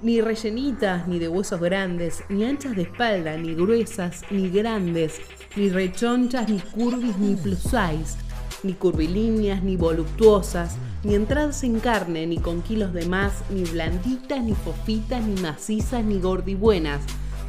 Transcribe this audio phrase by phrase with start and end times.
[0.00, 5.20] Ni rellenitas, ni de huesos grandes, ni anchas de espalda, ni gruesas, ni grandes,
[5.56, 8.16] ni rechonchas, ni curvis, ni plus size,
[8.62, 14.40] ni curvilíneas, ni voluptuosas, ni entradas en carne, ni con kilos de más, ni blanditas,
[14.42, 17.02] ni fofitas, ni macizas, ni gordibuenas,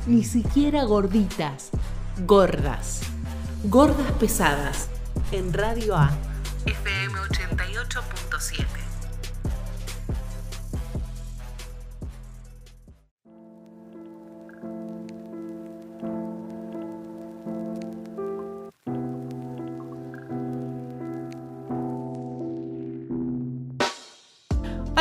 [0.07, 1.70] ni siquiera gorditas,
[2.25, 3.02] gordas,
[3.66, 4.89] gordas pesadas,
[5.31, 6.09] en Radio A,
[6.66, 8.68] FM 88.7.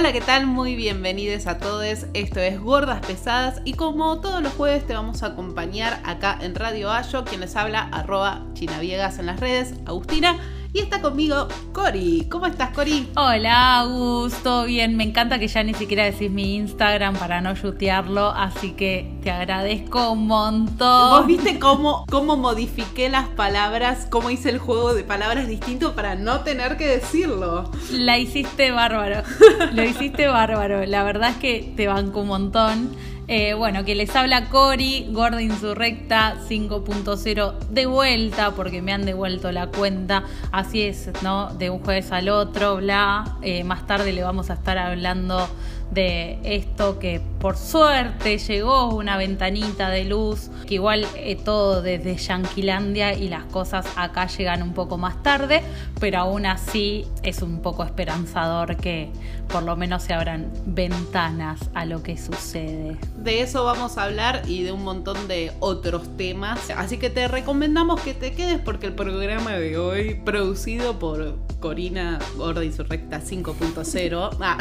[0.09, 0.47] Hola, ¿qué tal?
[0.47, 2.07] Muy bienvenidos a todos.
[2.15, 6.55] Esto es Gordas Pesadas y como todos los jueves te vamos a acompañar acá en
[6.55, 10.39] Radio Ayo, quien les habla, arroba chinaviegas en las redes, Agustina.
[10.73, 12.27] Y está conmigo Cori.
[12.31, 13.09] ¿Cómo estás, Cori?
[13.17, 14.65] Hola, Augusto.
[14.65, 19.11] Bien, me encanta que ya ni siquiera decís mi Instagram para no yutearlo, así que
[19.23, 21.11] te agradezco un montón.
[21.11, 26.17] ¿Vos viste cómo, cómo modifiqué las palabras, cómo hice el juego de palabras distinto para
[26.17, 27.71] no tener que decirlo?
[27.91, 29.23] La hiciste bárbaro.
[29.73, 30.85] Lo hiciste bárbaro.
[30.85, 32.91] La verdad es que te banco un montón.
[33.31, 39.53] Eh, bueno, que les habla Cori, Gorda Insurrecta 5.0 de vuelta, porque me han devuelto
[39.53, 40.25] la cuenta.
[40.51, 41.53] Así es, ¿no?
[41.53, 43.37] De un jueves al otro, bla.
[43.43, 45.47] Eh, más tarde le vamos a estar hablando
[45.91, 52.17] de esto que por suerte llegó una ventanita de luz, que igual eh, todo desde
[52.17, 55.63] Yanquilandia y las cosas acá llegan un poco más tarde,
[56.01, 59.11] pero aún así es un poco esperanzador que
[59.49, 62.99] por lo menos se abran ventanas a lo que sucede.
[63.17, 67.29] De eso vamos a hablar y de un montón de otros temas, así que te
[67.29, 74.37] recomendamos que te quedes porque el programa de hoy, producido por Corina Gorda Insurrecta 5.0,
[74.41, 74.59] ah.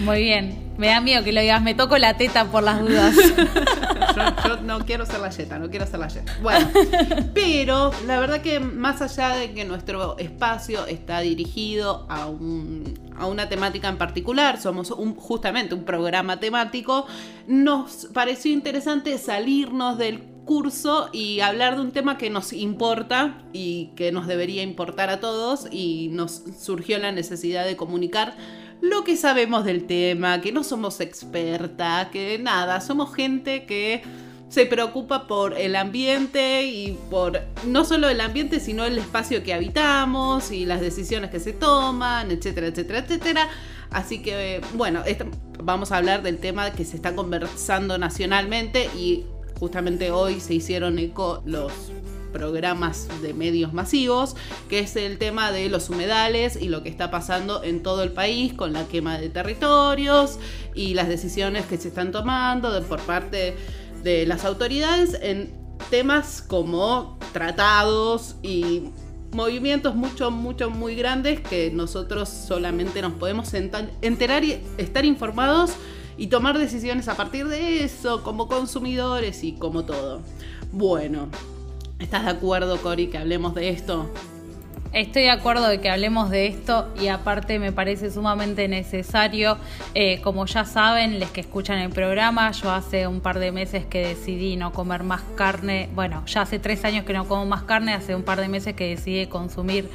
[0.00, 0.70] Muy bien.
[0.78, 3.14] Me da miedo que lo digas, me toco la teta por las dudas.
[4.46, 6.32] yo, no quiero ser la yeta, no quiero ser la yeta.
[6.42, 6.68] Bueno,
[7.34, 13.26] pero la verdad que más allá de que nuestro espacio está dirigido a, un, a
[13.26, 17.06] una temática en particular, somos un, justamente un programa temático,
[17.46, 23.90] nos pareció interesante salirnos del curso y hablar de un tema que nos importa y
[23.96, 28.34] que nos debería importar a todos y nos surgió la necesidad de comunicar
[28.80, 34.02] lo que sabemos del tema, que no somos expertas, que nada, somos gente que
[34.48, 39.54] se preocupa por el ambiente y por no solo el ambiente, sino el espacio que
[39.54, 43.48] habitamos y las decisiones que se toman, etcétera, etcétera, etcétera.
[43.90, 45.02] Así que, bueno,
[45.62, 49.24] vamos a hablar del tema que se está conversando nacionalmente y
[49.58, 51.72] justamente hoy se hicieron eco los
[52.32, 54.36] programas de medios masivos,
[54.68, 58.12] que es el tema de los humedales y lo que está pasando en todo el
[58.12, 60.38] país con la quema de territorios
[60.74, 63.56] y las decisiones que se están tomando por parte
[64.02, 65.52] de las autoridades en
[65.90, 68.90] temas como tratados y
[69.32, 75.72] movimientos mucho, mucho, muy grandes que nosotros solamente nos podemos enterar y estar informados
[76.16, 80.20] y tomar decisiones a partir de eso como consumidores y como todo.
[80.72, 81.28] Bueno,
[82.00, 84.10] ¿Estás de acuerdo, Cori, que hablemos de esto?
[84.94, 89.58] Estoy de acuerdo de que hablemos de esto y aparte me parece sumamente necesario,
[89.94, 93.84] eh, como ya saben, les que escuchan el programa, yo hace un par de meses
[93.84, 97.62] que decidí no comer más carne, bueno, ya hace tres años que no como más
[97.64, 99.88] carne, hace un par de meses que decidí consumir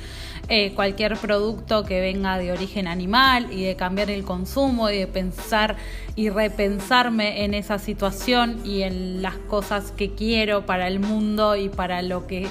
[0.48, 5.08] eh, cualquier producto que venga de origen animal y de cambiar el consumo y de
[5.08, 5.76] pensar
[6.16, 11.70] y repensarme en esa situación y en las cosas que quiero para el mundo y
[11.70, 12.48] para lo que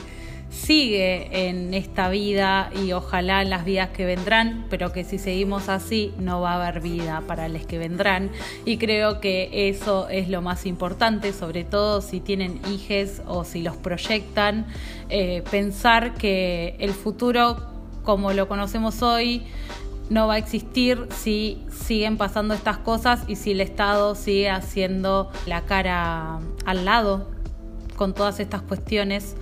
[0.51, 5.69] sigue en esta vida y ojalá en las vidas que vendrán, pero que si seguimos
[5.69, 8.31] así no va a haber vida para los que vendrán.
[8.65, 13.63] Y creo que eso es lo más importante, sobre todo si tienen hijos o si
[13.63, 14.67] los proyectan,
[15.09, 17.74] eh, pensar que el futuro
[18.05, 19.45] como lo conocemos hoy
[20.11, 25.31] no va a existir si siguen pasando estas cosas y si el Estado sigue haciendo
[25.47, 27.31] la cara al lado
[27.97, 29.37] con todas estas cuestiones.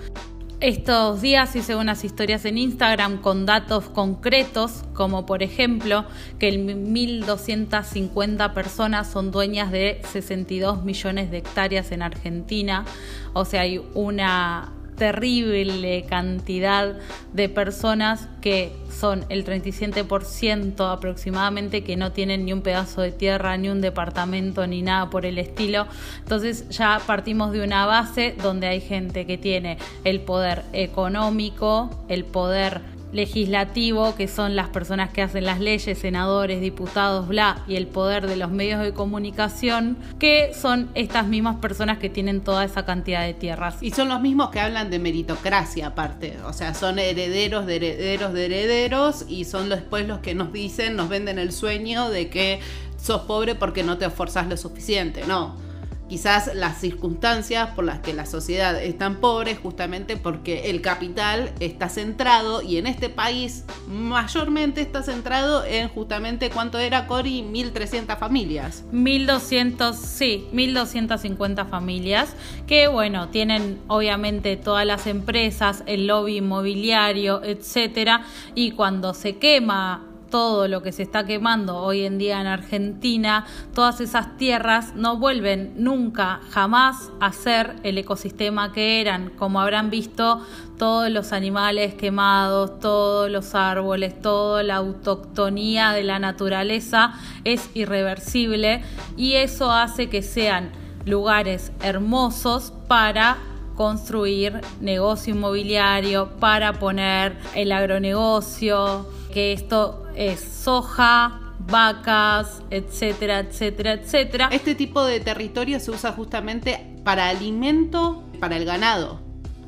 [0.61, 6.05] Estos días hice unas historias en Instagram con datos concretos, como por ejemplo
[6.38, 12.85] que 1.250 personas son dueñas de 62 millones de hectáreas en Argentina.
[13.32, 16.94] O sea, hay una terrible cantidad
[17.32, 23.56] de personas que son el 37% aproximadamente que no tienen ni un pedazo de tierra,
[23.56, 25.88] ni un departamento, ni nada por el estilo.
[26.20, 32.25] Entonces ya partimos de una base donde hay gente que tiene el poder económico, el
[32.25, 37.87] poder legislativo, que son las personas que hacen las leyes, senadores, diputados, bla, y el
[37.87, 42.85] poder de los medios de comunicación, que son estas mismas personas que tienen toda esa
[42.85, 43.76] cantidad de tierras.
[43.82, 48.32] Y son los mismos que hablan de meritocracia aparte, o sea, son herederos de herederos
[48.32, 52.61] de herederos y son después los que nos dicen, nos venden el sueño de que
[53.00, 55.71] sos pobre porque no te esforzás lo suficiente, no
[56.12, 61.53] quizás las circunstancias por las que la sociedad es tan pobre justamente porque el capital
[61.59, 68.19] está centrado y en este país mayormente está centrado en justamente cuánto era Cori 1300
[68.19, 68.85] familias.
[68.93, 72.37] 1200 sí 1250 familias
[72.67, 80.12] que bueno tienen obviamente todas las empresas el lobby inmobiliario etcétera y cuando se quema
[80.32, 83.44] todo lo que se está quemando hoy en día en Argentina,
[83.75, 89.90] todas esas tierras no vuelven nunca, jamás a ser el ecosistema que eran, como habrán
[89.90, 90.40] visto
[90.79, 97.12] todos los animales quemados, todos los árboles, toda la autoctonía de la naturaleza
[97.44, 98.82] es irreversible
[99.19, 100.73] y eso hace que sean
[101.05, 103.37] lugares hermosos para
[103.76, 114.49] construir negocio inmobiliario, para poner el agronegocio, que esto es soja, vacas, etcétera, etcétera, etcétera.
[114.53, 119.20] Este tipo de territorio se usa justamente para alimento para el ganado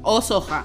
[0.02, 0.64] o soja.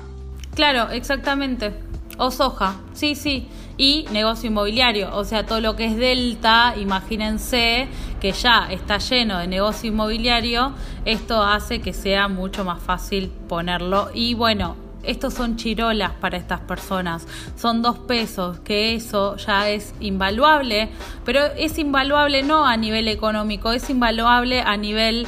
[0.55, 1.73] Claro, exactamente.
[2.17, 3.47] O soja, sí, sí.
[3.77, 7.87] Y negocio inmobiliario, o sea, todo lo que es delta, imagínense
[8.19, 10.73] que ya está lleno de negocio inmobiliario,
[11.05, 14.09] esto hace que sea mucho más fácil ponerlo.
[14.13, 19.93] Y bueno, estos son chirolas para estas personas, son dos pesos, que eso ya es
[19.99, 20.89] invaluable,
[21.25, 25.27] pero es invaluable no a nivel económico, es invaluable a nivel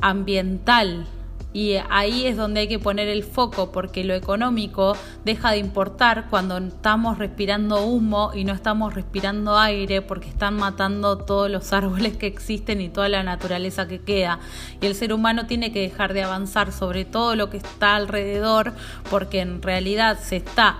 [0.00, 1.06] ambiental.
[1.54, 6.26] Y ahí es donde hay que poner el foco porque lo económico deja de importar
[6.28, 12.16] cuando estamos respirando humo y no estamos respirando aire porque están matando todos los árboles
[12.16, 14.40] que existen y toda la naturaleza que queda.
[14.80, 18.72] Y el ser humano tiene que dejar de avanzar sobre todo lo que está alrededor
[19.08, 20.78] porque en realidad se está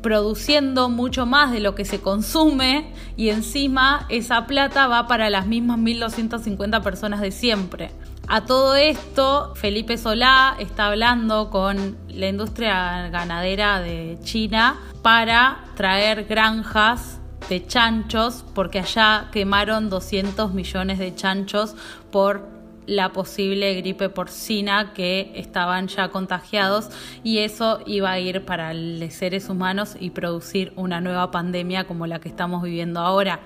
[0.00, 5.46] produciendo mucho más de lo que se consume y encima esa plata va para las
[5.46, 7.90] mismas 1250 personas de siempre.
[8.26, 16.24] A todo esto, Felipe Solá está hablando con la industria ganadera de China para traer
[16.24, 21.76] granjas de chanchos, porque allá quemaron 200 millones de chanchos
[22.10, 22.48] por
[22.86, 26.88] la posible gripe porcina que estaban ya contagiados
[27.22, 32.06] y eso iba a ir para los seres humanos y producir una nueva pandemia como
[32.06, 33.40] la que estamos viviendo ahora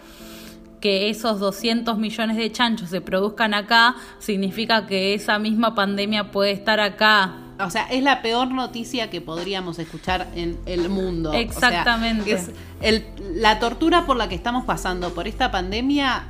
[0.80, 6.52] que esos 200 millones de chanchos se produzcan acá, significa que esa misma pandemia puede
[6.52, 7.34] estar acá.
[7.60, 11.32] O sea, es la peor noticia que podríamos escuchar en el mundo.
[11.32, 12.32] Exactamente.
[12.80, 13.02] es
[13.34, 16.24] la tortura por la que estamos pasando por esta pandemia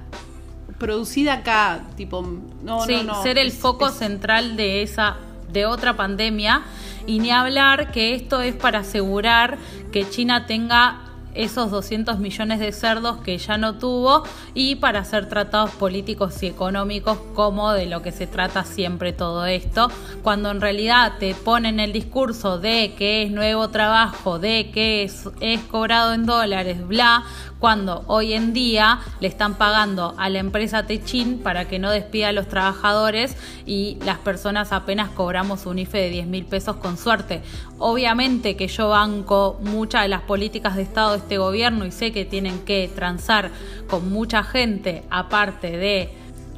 [0.78, 2.22] producida acá, tipo,
[2.62, 3.22] no, sí, no, no.
[3.22, 5.16] ser el foco central de esa,
[5.52, 6.62] de otra pandemia.
[7.06, 9.58] Y ni hablar que esto es para asegurar
[9.92, 11.07] que China tenga
[11.38, 14.24] esos 200 millones de cerdos que ya no tuvo
[14.54, 19.46] y para ser tratados políticos y económicos como de lo que se trata siempre todo
[19.46, 19.88] esto,
[20.22, 25.28] cuando en realidad te ponen el discurso de que es nuevo trabajo, de que es,
[25.40, 27.24] es cobrado en dólares, bla,
[27.58, 32.28] cuando hoy en día le están pagando a la empresa Techin para que no despida
[32.28, 36.96] a los trabajadores y las personas apenas cobramos un IFE de 10 mil pesos con
[36.96, 37.42] suerte.
[37.78, 42.12] Obviamente que yo banco muchas de las políticas de Estado de este gobierno y sé
[42.12, 43.50] que tienen que transar
[43.88, 46.10] con mucha gente aparte de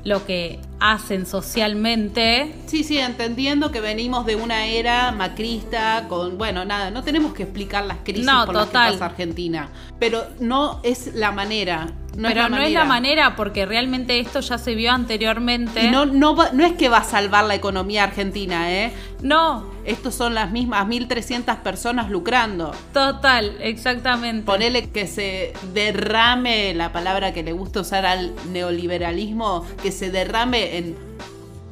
[0.04, 2.54] lo que hacen socialmente.
[2.66, 7.44] Sí, sí, entendiendo que venimos de una era macrista con, bueno, nada, no tenemos que
[7.44, 9.68] explicar las crisis por las que pasa Argentina,
[9.98, 11.92] pero no es la manera.
[12.16, 15.84] No pero no es la manera porque realmente esto ya se vio anteriormente.
[15.84, 18.92] Y no, no, no es que va a salvar la economía argentina, ¿eh?
[19.22, 19.70] No.
[19.84, 22.72] Estos son las mismas 1.300 personas lucrando.
[22.92, 24.44] Total, exactamente.
[24.44, 30.69] Ponele que se derrame, la palabra que le gusta usar al neoliberalismo, que se derrame
[30.78, 30.96] en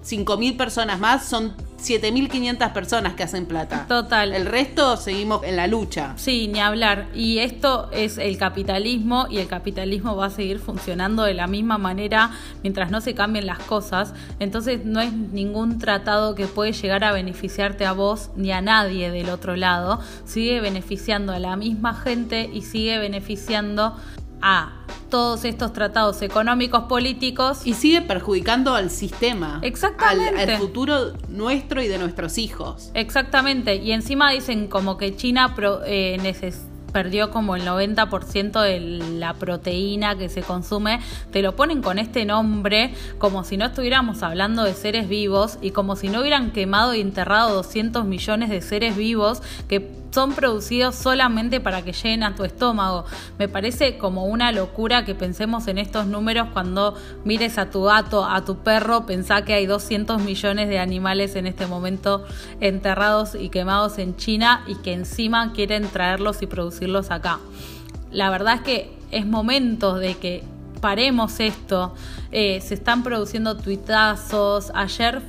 [0.05, 3.87] 5.000 personas más, son 7.500 personas que hacen plata.
[3.88, 4.35] Total.
[4.35, 6.14] El resto seguimos en la lucha.
[6.17, 7.07] Sí, ni hablar.
[7.14, 11.78] Y esto es el capitalismo y el capitalismo va a seguir funcionando de la misma
[11.78, 14.12] manera mientras no se cambien las cosas.
[14.40, 19.11] Entonces no es ningún tratado que puede llegar a beneficiarte a vos ni a nadie
[19.11, 20.00] del otro lado.
[20.25, 23.97] Sigue beneficiando a la misma gente y sigue beneficiando
[24.40, 24.73] a
[25.11, 27.62] todos estos tratados económicos políticos.
[27.64, 29.61] Y sigue perjudicando al sistema.
[29.62, 30.52] Exactamente.
[30.52, 32.90] Al, futuro nuestro y de nuestros hijos.
[32.95, 33.76] Exactamente.
[33.76, 35.54] Y encima dicen como que China
[35.87, 36.18] eh,
[36.92, 42.25] perdió como el 90% de la proteína que se consume, te lo ponen con este
[42.25, 46.95] nombre como si no estuviéramos hablando de seres vivos y como si no hubieran quemado
[46.95, 52.35] y enterrado 200 millones de seres vivos que son producidos solamente para que lleguen a
[52.35, 53.05] tu estómago.
[53.38, 58.25] Me parece como una locura que pensemos en estos números cuando mires a tu gato,
[58.25, 62.25] a tu perro, pensá que hay 200 millones de animales en este momento
[62.61, 67.38] enterrados y quemados en China y que encima quieren traerlos y producirlos acá.
[68.11, 70.43] La verdad es que es momento de que
[70.81, 71.95] paremos esto.
[72.33, 74.71] Eh, se están produciendo tuitazos.
[74.75, 75.21] Ayer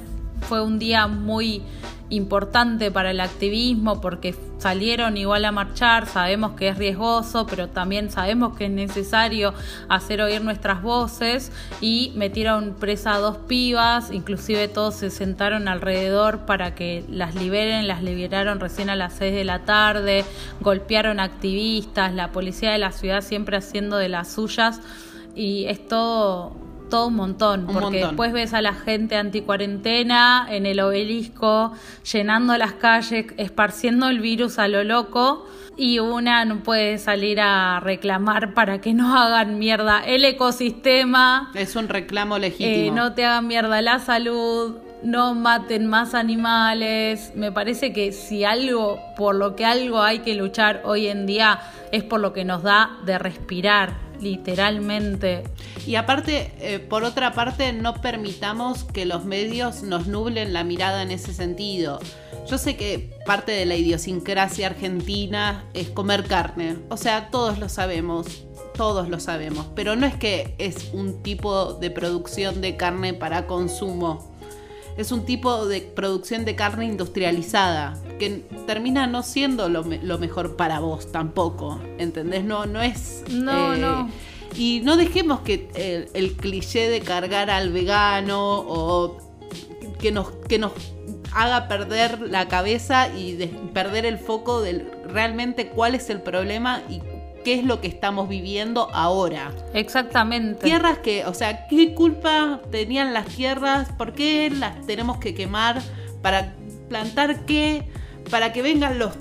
[0.48, 1.62] fue un día muy
[2.10, 8.10] importante para el activismo porque salieron igual a marchar, sabemos que es riesgoso, pero también
[8.10, 9.54] sabemos que es necesario
[9.88, 11.52] hacer oír nuestras voces
[11.82, 17.88] y metieron presa a dos pibas, inclusive todos se sentaron alrededor para que las liberen,
[17.88, 20.26] las liberaron recién a las 6 de la tarde,
[20.62, 24.82] golpearon activistas, la policía de la ciudad siempre haciendo de las suyas
[25.36, 30.80] y es todo todo un montón, porque después ves a la gente anticuarentena en el
[30.80, 31.74] obelisco,
[32.12, 35.46] llenando las calles, esparciendo el virus a lo loco,
[35.78, 41.52] y una no puede salir a reclamar para que no hagan mierda el ecosistema.
[41.54, 42.70] Es un reclamo legítimo.
[42.70, 47.32] Eh, no te hagan mierda la salud, no maten más animales.
[47.36, 51.62] Me parece que si algo, por lo que algo hay que luchar hoy en día,
[51.94, 55.44] es por lo que nos da de respirar literalmente.
[55.86, 61.02] Y aparte, eh, por otra parte, no permitamos que los medios nos nublen la mirada
[61.02, 62.00] en ese sentido.
[62.48, 67.70] Yo sé que parte de la idiosincrasia argentina es comer carne, o sea, todos lo
[67.70, 68.46] sabemos,
[68.76, 73.46] todos lo sabemos, pero no es que es un tipo de producción de carne para
[73.46, 74.36] consumo
[75.00, 80.82] es un tipo de producción de carne industrializada que termina no siendo lo, mejor para
[80.82, 82.44] vos tampoco, ¿entendés?
[82.44, 83.24] No, no es...
[83.30, 84.10] No, eh, no.
[84.58, 89.18] Y no dejemos que el, cliché de cargar al vegano o
[90.02, 90.74] que nos, que nos
[91.34, 93.36] haga perder la cabeza y
[93.74, 97.02] perder el foco de realmente cuál es el problema y
[97.44, 99.52] qué es lo que estamos viviendo ahora.
[99.74, 100.64] Exactamente.
[100.64, 103.90] Tierras que, o sea, ¿qué culpa tenían las tierras?
[103.98, 105.82] ¿Por qué las tenemos que quemar?
[106.22, 106.54] ¿Para
[106.88, 107.84] plantar qué?
[108.30, 109.14] ¿Para que vengan los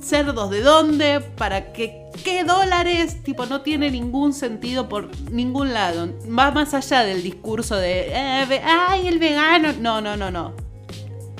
[0.00, 1.20] cerdos de dónde?
[1.20, 3.22] ¿Para que qué dólares?
[3.22, 6.08] Tipo, no tiene ningún sentido por ningún lado.
[6.26, 9.72] Va más allá del discurso de, eh, ay, el vegano.
[9.78, 10.54] No, no, no, no.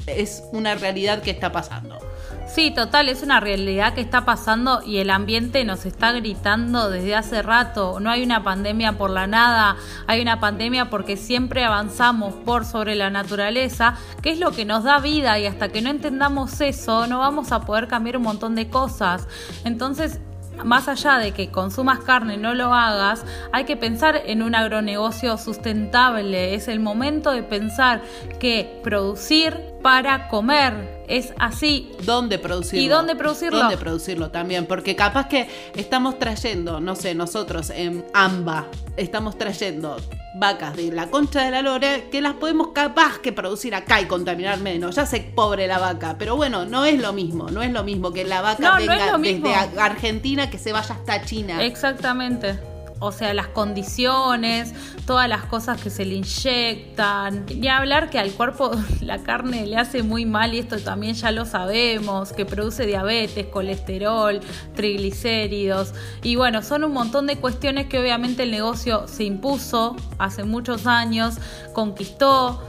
[0.07, 1.99] Es una realidad que está pasando.
[2.46, 7.14] Sí, total, es una realidad que está pasando y el ambiente nos está gritando desde
[7.14, 7.98] hace rato.
[7.98, 12.94] No hay una pandemia por la nada, hay una pandemia porque siempre avanzamos por sobre
[12.94, 17.06] la naturaleza, que es lo que nos da vida y hasta que no entendamos eso
[17.06, 19.26] no vamos a poder cambiar un montón de cosas.
[19.64, 20.20] Entonces,
[20.64, 25.38] más allá de que consumas carne, no lo hagas, hay que pensar en un agronegocio
[25.38, 26.54] sustentable.
[26.54, 28.02] Es el momento de pensar
[28.38, 31.90] que producir para comer es así.
[32.04, 32.85] ¿Dónde producirlo?
[32.85, 33.59] ¿Y dónde producirlo?
[33.59, 34.66] ¿Dónde producirlo también?
[34.66, 38.66] Porque capaz que estamos trayendo, no sé, nosotros en AMBA,
[38.97, 39.97] estamos trayendo
[40.35, 44.06] vacas de la concha de la lore que las podemos capaz que producir acá y
[44.06, 44.97] contaminar menos.
[44.97, 48.12] Ya sé, pobre la vaca, pero bueno, no es lo mismo, no es lo mismo
[48.12, 51.62] que la vaca venga desde Argentina que se vaya hasta China.
[51.62, 52.72] Exactamente
[53.02, 54.73] o sea, las condiciones,
[55.06, 57.47] todas las cosas que se le inyectan.
[57.47, 61.32] Ni hablar que al cuerpo la carne le hace muy mal y esto también ya
[61.32, 64.40] lo sabemos, que produce diabetes, colesterol,
[64.75, 65.94] triglicéridos.
[66.23, 70.87] Y bueno, son un montón de cuestiones que obviamente el negocio se impuso hace muchos
[70.87, 71.37] años,
[71.73, 72.62] conquistó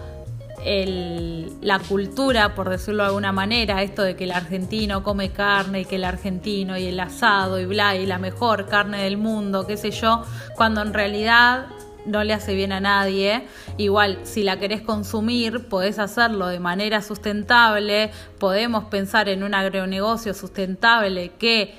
[0.65, 5.86] la cultura, por decirlo de alguna manera, esto de que el argentino come carne y
[5.86, 9.77] que el argentino y el asado y bla y la mejor carne del mundo, qué
[9.77, 10.24] sé yo,
[10.55, 11.67] cuando en realidad
[12.05, 13.48] no le hace bien a nadie.
[13.77, 20.34] Igual, si la querés consumir, podés hacerlo de manera sustentable, podemos pensar en un agronegocio
[20.34, 21.75] sustentable que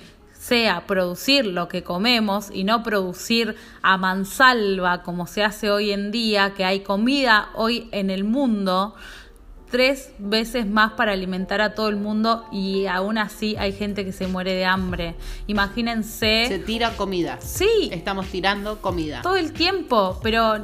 [0.46, 6.10] sea producir lo que comemos y no producir a mansalva como se hace hoy en
[6.10, 8.94] día, que hay comida hoy en el mundo
[9.70, 14.12] tres veces más para alimentar a todo el mundo y aún así hay gente que
[14.12, 15.16] se muere de hambre.
[15.48, 16.44] Imagínense.
[16.46, 17.40] Se tira comida.
[17.40, 17.88] Sí.
[17.90, 19.22] Estamos tirando comida.
[19.22, 20.58] Todo el tiempo, pero,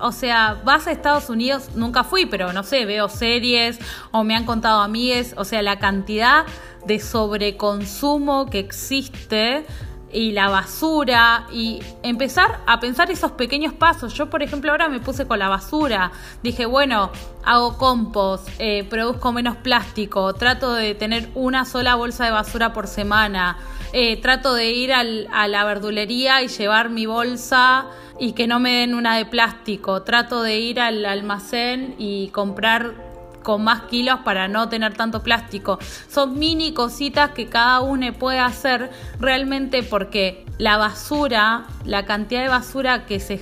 [0.00, 3.78] o sea, vas a Estados Unidos, nunca fui, pero no sé, veo series
[4.10, 6.46] o me han contado amigues, o sea, la cantidad
[6.86, 9.64] de sobreconsumo que existe
[10.12, 14.14] y la basura y empezar a pensar esos pequeños pasos.
[14.14, 16.12] Yo, por ejemplo, ahora me puse con la basura.
[16.42, 17.10] Dije, bueno,
[17.44, 22.86] hago compost, eh, produzco menos plástico, trato de tener una sola bolsa de basura por
[22.86, 23.58] semana,
[23.92, 27.86] eh, trato de ir al, a la verdulería y llevar mi bolsa
[28.18, 33.05] y que no me den una de plástico, trato de ir al almacén y comprar
[33.46, 35.78] con más kilos para no tener tanto plástico.
[36.08, 42.48] Son mini cositas que cada uno puede hacer realmente porque la basura, la cantidad de
[42.48, 43.40] basura que se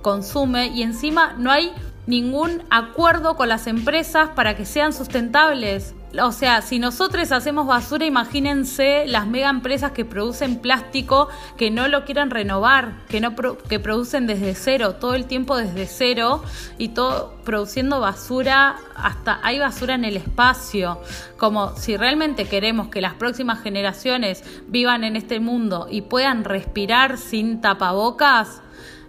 [0.00, 1.72] consume y encima no hay
[2.06, 5.92] ningún acuerdo con las empresas para que sean sustentables.
[6.20, 11.88] O sea, si nosotros hacemos basura, imagínense las mega empresas que producen plástico que no
[11.88, 16.42] lo quieran renovar, que no que producen desde cero, todo el tiempo desde cero
[16.76, 21.00] y todo produciendo basura, hasta hay basura en el espacio.
[21.38, 27.16] Como si realmente queremos que las próximas generaciones vivan en este mundo y puedan respirar
[27.16, 28.60] sin tapabocas,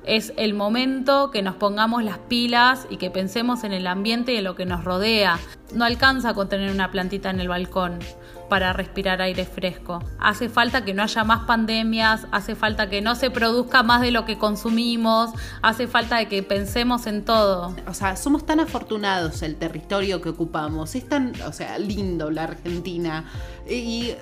[0.05, 4.37] es el momento que nos pongamos las pilas y que pensemos en el ambiente y
[4.37, 5.39] en lo que nos rodea.
[5.73, 7.99] No alcanza con tener una plantita en el balcón
[8.49, 10.03] para respirar aire fresco.
[10.19, 14.11] Hace falta que no haya más pandemias, hace falta que no se produzca más de
[14.11, 15.31] lo que consumimos,
[15.61, 17.75] hace falta de que pensemos en todo.
[17.87, 22.43] O sea, somos tan afortunados el territorio que ocupamos, es tan, o sea, lindo la
[22.43, 23.25] Argentina.
[23.67, 24.13] Y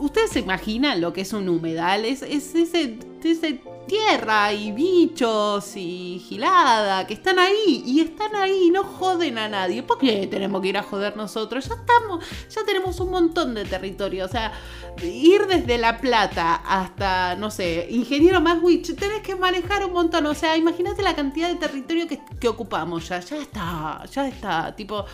[0.00, 6.22] ustedes se imaginan lo que es un humedal, es, ese, ese tierra y bichos y
[6.24, 9.82] gilada que están ahí y están ahí y no joden a nadie.
[9.82, 11.68] ¿Por qué tenemos que ir a joder nosotros?
[11.68, 14.24] Ya estamos, ya tenemos un montón de territorio.
[14.24, 14.52] O sea,
[15.02, 20.26] ir desde La Plata hasta, no sé, Ingeniero Maswich, tenés que manejar un montón.
[20.26, 23.20] O sea, imagínate la cantidad de territorio que, que ocupamos ya.
[23.20, 24.76] Ya está, ya está.
[24.76, 25.04] Tipo,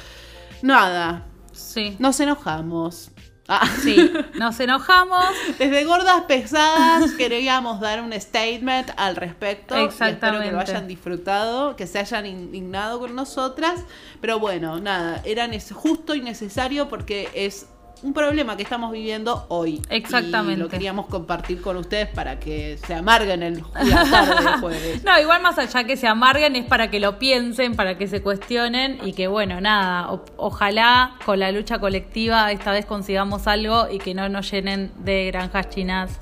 [0.62, 1.26] nada.
[1.52, 1.96] Sí.
[1.98, 3.10] Nos enojamos.
[3.48, 3.68] Ah.
[3.82, 5.24] Sí, nos enojamos.
[5.58, 9.76] Desde Gordas Pesadas queríamos dar un statement al respecto.
[9.76, 10.26] Exactamente.
[10.26, 13.84] espero que lo hayan disfrutado, que se hayan indignado con nosotras.
[14.20, 17.66] Pero bueno, nada, era justo y necesario porque es
[18.02, 19.82] un problema que estamos viviendo hoy.
[19.90, 20.54] Exactamente.
[20.54, 25.04] Y lo queríamos compartir con ustedes para que se amarguen el, la tarde jueves.
[25.04, 28.22] no, igual más allá que se amarguen es para que lo piensen, para que se
[28.22, 33.98] cuestionen y que bueno, nada, ojalá con la lucha colectiva esta vez consigamos algo y
[33.98, 36.18] que no nos llenen de granjas chinas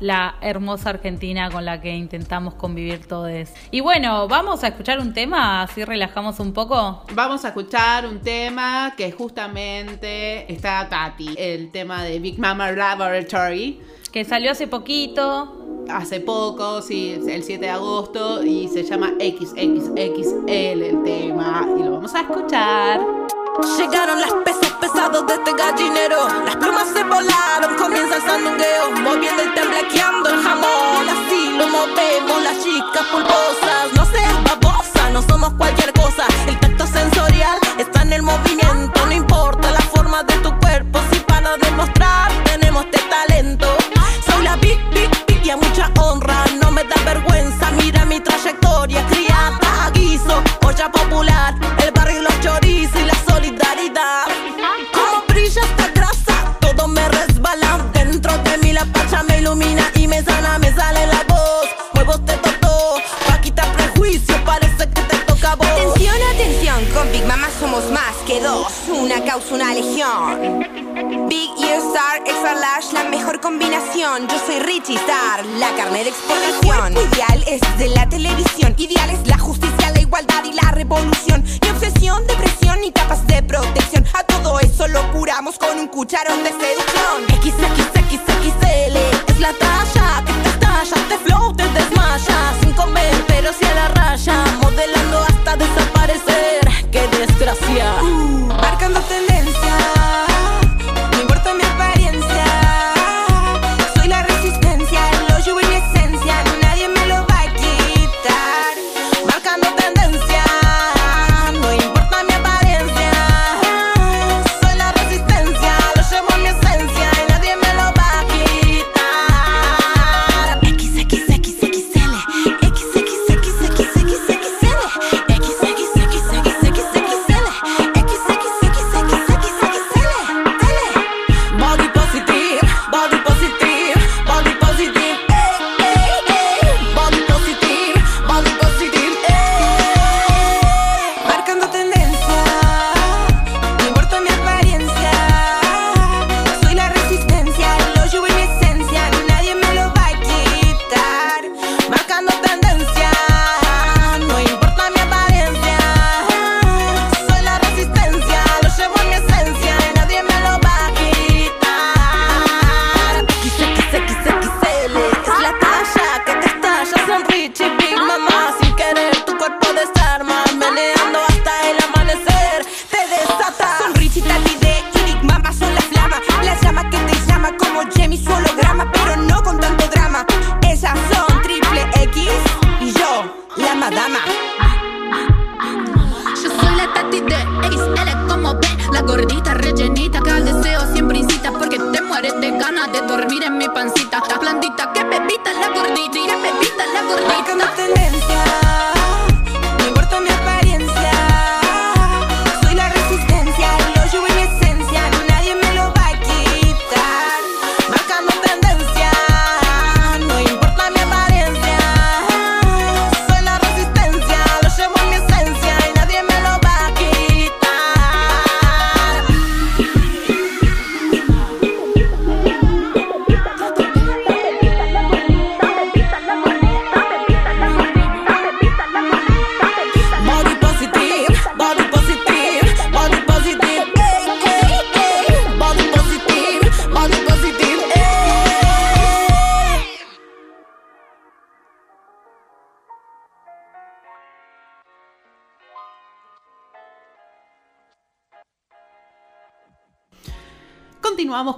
[0.00, 3.48] la hermosa Argentina con la que intentamos convivir todos.
[3.70, 7.04] Y bueno, vamos a escuchar un tema, así relajamos un poco.
[7.14, 13.80] Vamos a escuchar un tema que justamente está Tati, el tema de Big Mama Laboratory.
[14.12, 15.54] Que salió hace poquito.
[15.90, 21.92] Hace poco, sí, el 7 de agosto, y se llama XXXL el tema, y lo
[21.92, 23.00] vamos a escuchar.
[23.76, 26.28] Llegaron las pesas pesados de este gallinero.
[26.44, 28.90] Las plumas se volaron, comienza el sandungueo.
[29.02, 31.08] Moviendo y temblequeando el jamón.
[31.08, 33.92] Así lo movemos, las chicas pulposas.
[33.96, 36.24] No seas babosa, no somos cualquier cosa.
[36.46, 39.06] El tacto sensorial está en el movimiento.
[39.06, 41.17] No importa la forma de tu cuerpo, si
[41.48, 43.66] para demostrar tenemos este talento.
[44.26, 46.44] Soy la big, big, big y a mucha honra.
[46.60, 48.04] No me da vergüenza, mira
[77.78, 78.47] de la televisión.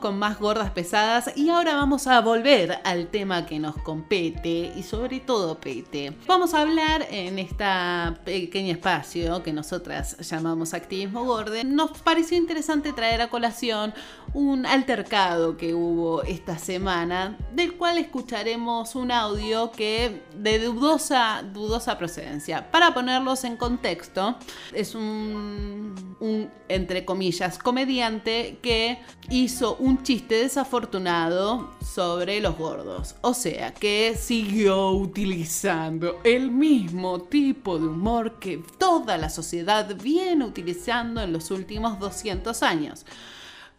[0.00, 4.82] Con más gordas pesadas y ahora vamos a volver al tema que nos compete y
[4.82, 6.16] sobre todo pete.
[6.26, 11.64] Vamos a hablar en esta pequeño espacio que nosotras llamamos activismo gorde.
[11.64, 13.92] Nos pareció interesante traer a colación
[14.32, 21.98] un altercado que hubo esta semana, del cual escucharemos un audio que de dudosa, dudosa
[21.98, 22.70] procedencia.
[22.70, 24.36] Para ponerlos en contexto,
[24.72, 33.16] es un, un entre comillas comediante que hizo un chiste desafortunado sobre los gordos.
[33.20, 40.44] O sea, que siguió utilizando el mismo tipo de humor que toda la sociedad viene
[40.44, 43.04] utilizando en los últimos 200 años.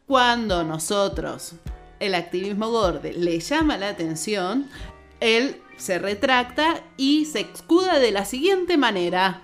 [0.08, 1.54] Cuando nosotros,
[2.00, 4.69] el activismo gorde, le llama la atención,
[5.19, 9.41] él se retracta y se escuda de la siguiente manera.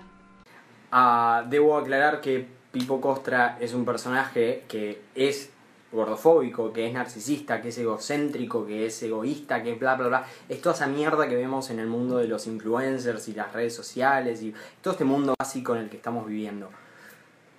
[0.92, 5.50] Ah, debo aclarar que Pipo Costra es un personaje que es
[5.92, 10.26] gordofóbico, que es narcisista, que es egocéntrico, que es egoísta, que es bla bla bla.
[10.50, 13.76] Es toda esa mierda que vemos en el mundo de los influencers y las redes
[13.76, 16.70] sociales y todo este mundo básico en el que estamos viviendo.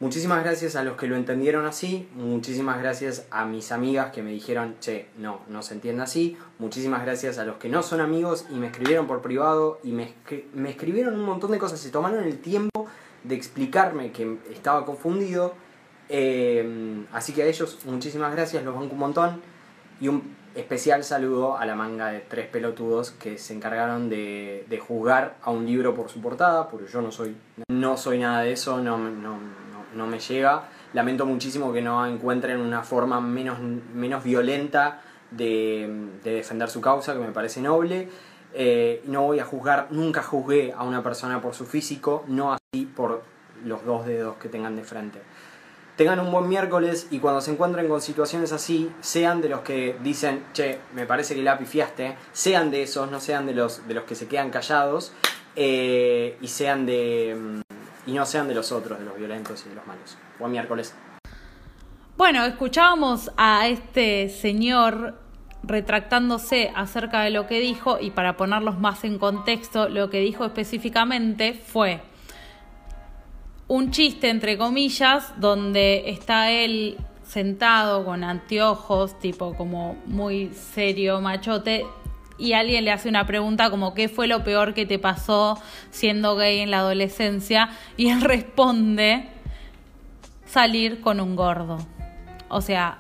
[0.01, 4.31] Muchísimas gracias a los que lo entendieron así, muchísimas gracias a mis amigas que me
[4.31, 8.47] dijeron, che, no, no se entiende así, muchísimas gracias a los que no son amigos
[8.49, 10.15] y me escribieron por privado y me,
[10.55, 12.87] me escribieron un montón de cosas, se tomaron el tiempo
[13.25, 15.55] de explicarme que estaba confundido,
[16.09, 19.43] eh, así que a ellos muchísimas gracias, los banco un montón
[20.01, 24.79] y un especial saludo a la manga de tres pelotudos que se encargaron de, de
[24.79, 27.37] juzgar a un libro por su portada, porque yo no soy,
[27.69, 29.39] no soy nada de eso, no, no, no,
[29.95, 30.69] no me llega.
[30.95, 37.13] Lamento muchísimo que no encuentren una forma menos, menos violenta de, de defender su causa,
[37.13, 38.09] que me parece noble.
[38.55, 42.87] Eh, no voy a juzgar, nunca juzgué a una persona por su físico, no así
[42.87, 43.23] por
[43.65, 45.21] los dos dedos que tengan de frente.
[45.99, 49.97] Tengan un buen miércoles y cuando se encuentren con situaciones así, sean de los que
[50.01, 53.95] dicen, che, me parece que la pifiaste, sean de esos, no sean de los, de
[53.95, 55.11] los que se quedan callados,
[55.57, 57.37] eh, y sean de.
[57.37, 60.17] mm, y no sean de los otros, de los violentos y de los malos.
[60.39, 60.95] Buen miércoles.
[62.17, 65.19] Bueno, escuchábamos a este señor
[65.65, 70.45] retractándose acerca de lo que dijo y para ponerlos más en contexto, lo que dijo
[70.45, 72.03] específicamente fue
[73.69, 81.87] un chiste, entre comillas, donde está él sentado con anteojos, tipo como muy serio, machote,
[82.39, 86.37] y alguien le hace una pregunta como ¿qué fue lo peor que te pasó siendo
[86.37, 87.71] gay en la adolescencia?
[87.97, 89.29] Y él responde
[90.47, 91.79] salir con un gordo.
[92.49, 92.99] O sea,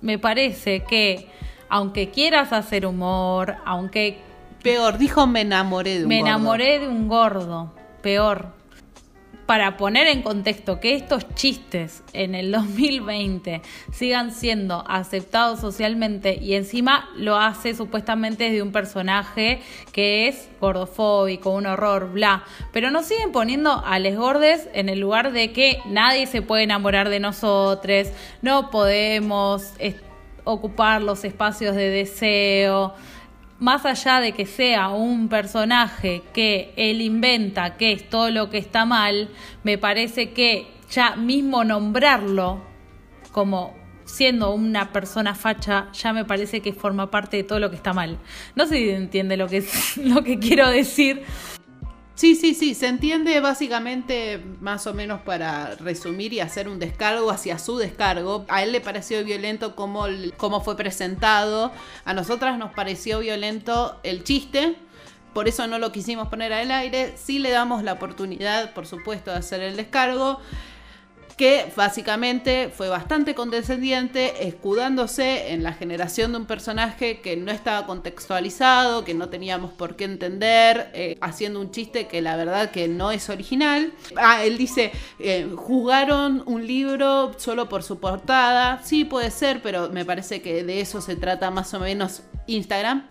[0.00, 1.28] me parece que
[1.68, 4.18] aunque quieras hacer humor, aunque
[4.62, 6.28] Peor, dijo me enamoré de un me gordo.
[6.28, 8.54] enamoré de un gordo, peor.
[9.46, 13.60] Para poner en contexto que estos chistes en el 2020
[13.92, 19.60] sigan siendo aceptados socialmente y encima lo hace supuestamente de un personaje
[19.92, 22.44] que es gordofóbico, un horror, bla.
[22.72, 26.62] Pero nos siguen poniendo a les gordes en el lugar de que nadie se puede
[26.62, 28.08] enamorar de nosotros,
[28.40, 29.96] no podemos es-
[30.44, 32.94] ocupar los espacios de deseo
[33.64, 38.58] más allá de que sea un personaje que él inventa, que es todo lo que
[38.58, 39.30] está mal,
[39.62, 42.62] me parece que ya mismo nombrarlo
[43.32, 43.74] como
[44.04, 47.94] siendo una persona facha, ya me parece que forma parte de todo lo que está
[47.94, 48.18] mal.
[48.54, 49.64] No sé si entiende lo que,
[49.96, 51.22] lo que quiero decir.
[52.14, 57.28] Sí, sí, sí, se entiende básicamente más o menos para resumir y hacer un descargo
[57.30, 58.44] hacia su descargo.
[58.48, 61.72] A él le pareció violento cómo, cómo fue presentado,
[62.04, 64.76] a nosotras nos pareció violento el chiste,
[65.32, 67.14] por eso no lo quisimos poner al aire.
[67.16, 70.38] Sí le damos la oportunidad, por supuesto, de hacer el descargo.
[71.36, 77.86] Que básicamente fue bastante condescendiente, escudándose en la generación de un personaje que no estaba
[77.86, 82.86] contextualizado, que no teníamos por qué entender, eh, haciendo un chiste que la verdad que
[82.88, 83.92] no es original.
[84.16, 88.80] Ah, él dice, eh, juzgaron un libro solo por su portada.
[88.84, 93.08] Sí, puede ser, pero me parece que de eso se trata más o menos Instagram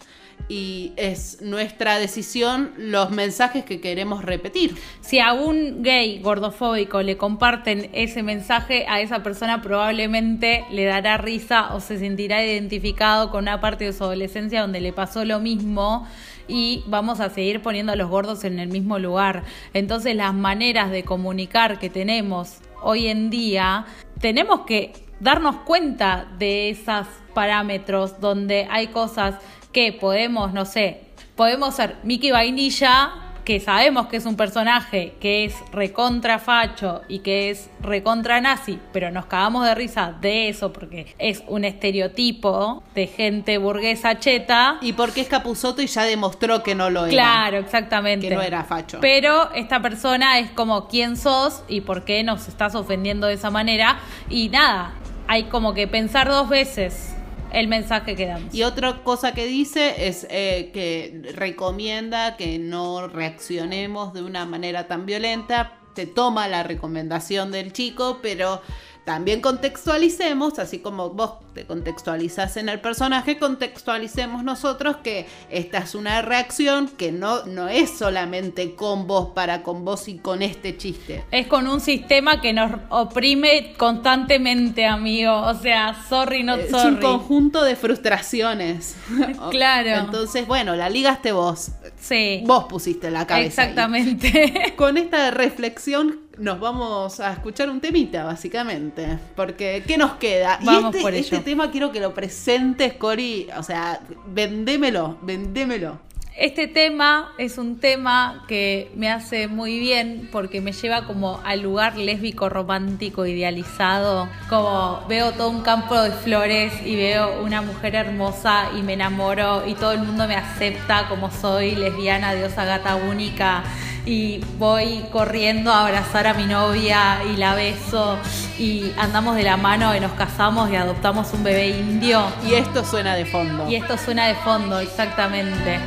[0.47, 4.75] y es nuestra decisión los mensajes que queremos repetir.
[5.01, 11.17] Si a un gay gordofóbico le comparten ese mensaje, a esa persona probablemente le dará
[11.17, 15.39] risa o se sentirá identificado con una parte de su adolescencia donde le pasó lo
[15.39, 16.07] mismo
[16.47, 19.43] y vamos a seguir poniendo a los gordos en el mismo lugar.
[19.73, 23.85] Entonces las maneras de comunicar que tenemos hoy en día,
[24.19, 29.35] tenemos que darnos cuenta de esos parámetros donde hay cosas
[29.73, 31.01] que podemos, no sé,
[31.35, 33.11] podemos ser Mickey Vainilla,
[33.43, 38.79] que sabemos que es un personaje que es recontra facho y que es recontra nazi,
[38.93, 44.77] pero nos cagamos de risa de eso porque es un estereotipo de gente burguesa cheta.
[44.81, 47.11] Y porque es Capuzoto y ya demostró que no lo era.
[47.11, 48.29] Claro, exactamente.
[48.29, 48.99] Que no era facho.
[49.01, 53.49] Pero esta persona es como quién sos y por qué nos estás ofendiendo de esa
[53.49, 53.99] manera.
[54.29, 54.93] Y nada,
[55.27, 57.12] hay como que pensar dos veces
[57.53, 58.53] el mensaje que damos.
[58.53, 64.87] Y otra cosa que dice es eh, que recomienda que no reaccionemos de una manera
[64.87, 65.77] tan violenta.
[65.95, 68.61] Se toma la recomendación del chico, pero
[69.05, 75.93] también contextualicemos, así como vos te contextualizás en el personaje, contextualicemos nosotros que esta es
[75.93, 80.77] una reacción que no, no es solamente con vos, para con vos y con este
[80.77, 81.25] chiste.
[81.31, 85.33] Es con un sistema que nos oprime constantemente, amigo.
[85.33, 86.77] O sea, sorry, not sorry.
[86.77, 88.95] Es un conjunto de frustraciones.
[89.51, 89.89] claro.
[89.89, 91.71] Entonces, bueno, la ligaste vos.
[91.99, 92.41] Sí.
[92.45, 93.63] Vos pusiste la cabeza.
[93.63, 94.73] Exactamente.
[94.77, 99.19] Con esta reflexión nos vamos a escuchar un temita, básicamente.
[99.35, 100.59] Porque, ¿qué nos queda?
[100.63, 103.47] Vamos y este, por este tema quiero que lo presentes, Cori.
[103.57, 105.99] O sea, vendémelo, vendémelo.
[106.35, 111.61] Este tema es un tema que me hace muy bien porque me lleva como al
[111.61, 114.27] lugar lésbico romántico idealizado.
[114.49, 119.67] Como veo todo un campo de flores y veo una mujer hermosa y me enamoro
[119.67, 123.63] y todo el mundo me acepta como soy, lesbiana, diosa, gata única
[124.05, 128.17] y voy corriendo a abrazar a mi novia y la beso
[128.59, 132.23] y andamos de la mano y nos casamos y adoptamos un bebé indio.
[132.47, 133.69] Y esto suena de fondo.
[133.69, 135.79] Y esto suena de fondo, exactamente.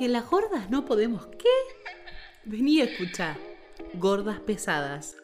[0.00, 1.26] Que las gordas no podemos.
[1.26, 1.50] ¿Qué?
[2.46, 3.36] Vení a escuchar.
[3.92, 5.18] Gordas pesadas.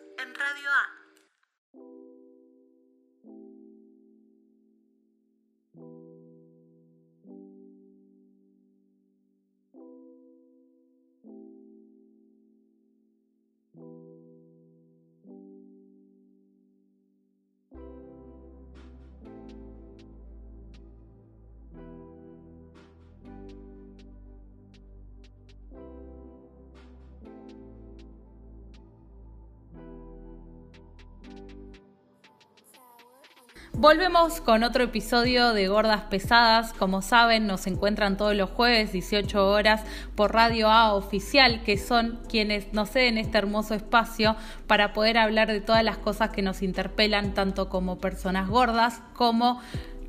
[33.86, 36.72] Volvemos con otro episodio de Gordas Pesadas.
[36.72, 39.84] Como saben, nos encuentran todos los jueves, 18 horas,
[40.16, 44.34] por Radio A Oficial, que son quienes nos ceden este hermoso espacio
[44.66, 49.60] para poder hablar de todas las cosas que nos interpelan, tanto como personas gordas, como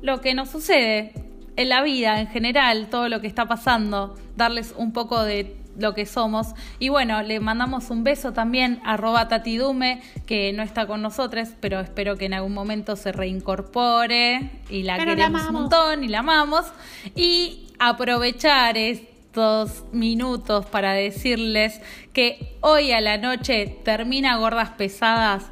[0.02, 1.12] lo que nos sucede
[1.54, 5.94] en la vida en general, todo lo que está pasando, darles un poco de lo
[5.94, 6.48] que somos.
[6.78, 11.50] Y bueno, le mandamos un beso también a arroba Tatidume, que no está con nosotros,
[11.60, 16.04] pero espero que en algún momento se reincorpore y la Pero la queremos un montón
[16.04, 16.66] y la amamos.
[17.14, 21.80] Y aprovechar estos minutos para decirles
[22.12, 25.46] que hoy a la noche termina Gordas Pesadas,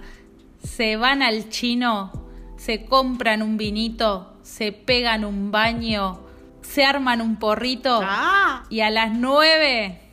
[0.62, 2.10] se van al chino,
[2.56, 6.20] se compran un vinito, se pegan un baño,
[6.62, 10.05] se arman un porrito Ah, y a las 9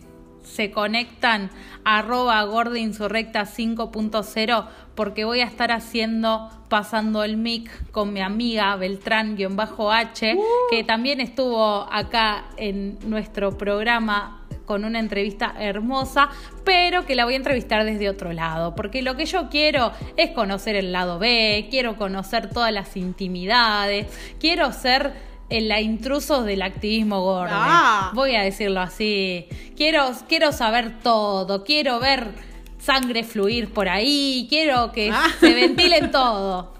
[0.53, 1.49] se conectan
[1.83, 8.75] arroba gorda insurrecta 5.0 porque voy a estar haciendo pasando el mic con mi amiga
[8.75, 10.37] Beltrán-H
[10.69, 16.29] que también estuvo acá en nuestro programa con una entrevista hermosa,
[16.63, 20.31] pero que la voy a entrevistar desde otro lado, porque lo que yo quiero es
[20.31, 24.07] conocer el lado B, quiero conocer todas las intimidades,
[24.39, 27.53] quiero ser en la intrusos del activismo gordo.
[27.53, 28.11] Ah.
[28.13, 29.45] Voy a decirlo así.
[29.77, 32.31] Quiero, quiero saber todo, quiero ver
[32.79, 35.27] sangre fluir por ahí, quiero que Ah.
[35.39, 36.73] se ventilen todo.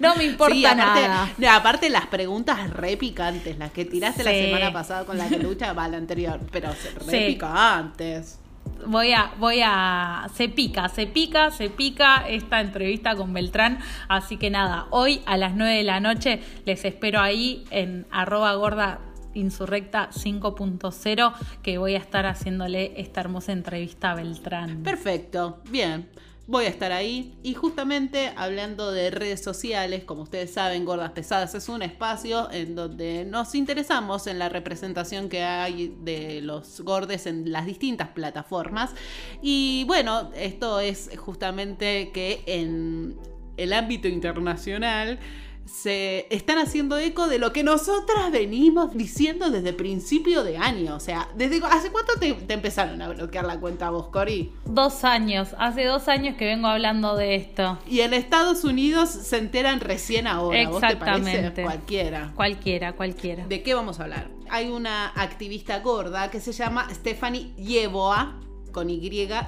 [0.00, 1.30] No me importa sí, aparte, nada.
[1.38, 5.72] no, aparte las preguntas re picantes, las que tiraste la semana pasada con la lucha,
[5.72, 6.68] va la anterior, pero
[7.06, 7.32] re Sí.
[7.32, 8.38] picantes.
[8.86, 13.78] Voy a, voy a, se pica, se pica, se pica esta entrevista con Beltrán.
[14.08, 18.54] Así que nada, hoy a las 9 de la noche les espero ahí en arroba
[18.54, 19.00] gorda
[19.34, 24.82] insurrecta 5.0 que voy a estar haciéndole esta hermosa entrevista a Beltrán.
[24.82, 26.08] Perfecto, bien.
[26.50, 31.54] Voy a estar ahí y justamente hablando de redes sociales, como ustedes saben, Gordas Pesadas
[31.54, 37.26] es un espacio en donde nos interesamos en la representación que hay de los gordes
[37.26, 38.94] en las distintas plataformas.
[39.42, 43.18] Y bueno, esto es justamente que en
[43.58, 45.18] el ámbito internacional
[45.68, 50.96] se están haciendo eco de lo que nosotras venimos diciendo desde principio de año.
[50.96, 54.52] O sea, ¿desde hace cuánto te, te empezaron a bloquear la cuenta vos, Cori?
[54.64, 57.78] Dos años, hace dos años que vengo hablando de esto.
[57.86, 60.68] Y en Estados Unidos se enteran recién ahora.
[60.68, 61.20] ¿Vos te parece?
[61.20, 61.62] Exactamente.
[61.62, 62.32] Cualquiera.
[62.34, 63.46] Cualquiera, cualquiera.
[63.46, 64.30] ¿De qué vamos a hablar?
[64.50, 68.40] Hay una activista gorda que se llama Stephanie Yeboah,
[68.72, 69.00] con Y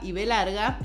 [0.02, 0.78] y B larga,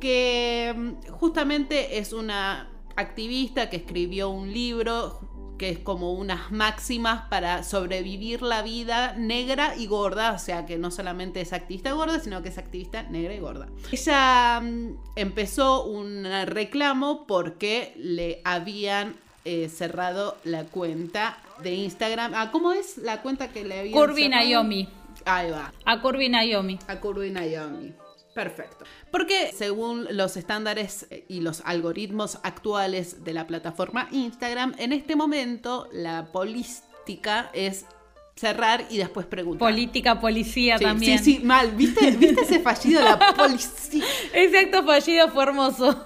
[0.00, 5.20] que mm, justamente es una activista que escribió un libro
[5.58, 10.76] que es como unas máximas para sobrevivir la vida negra y gorda, o sea que
[10.76, 13.68] no solamente es activista gorda, sino que es activista negra y gorda.
[13.90, 22.32] Ella mm, empezó un reclamo porque le habían eh, cerrado la cuenta de Instagram.
[22.34, 24.28] Ah, ¿cómo es la cuenta que le habían Curvy?
[24.28, 24.88] Naomi.
[25.24, 25.72] Ahí va.
[25.84, 26.78] A Curvy Naomi.
[26.86, 27.94] A Curvy Naomi.
[28.36, 28.84] Perfecto.
[29.10, 35.16] Porque según los estándares eh, y los algoritmos actuales de la plataforma Instagram, en este
[35.16, 37.86] momento la política es
[38.34, 39.66] cerrar y después preguntar.
[39.66, 41.18] Política, policía Sí, también.
[41.18, 41.70] Sí, sí, mal.
[41.70, 44.04] ¿Viste, ¿Viste ese fallido de la policía?
[44.34, 46.04] Ese acto fallido fue hermoso.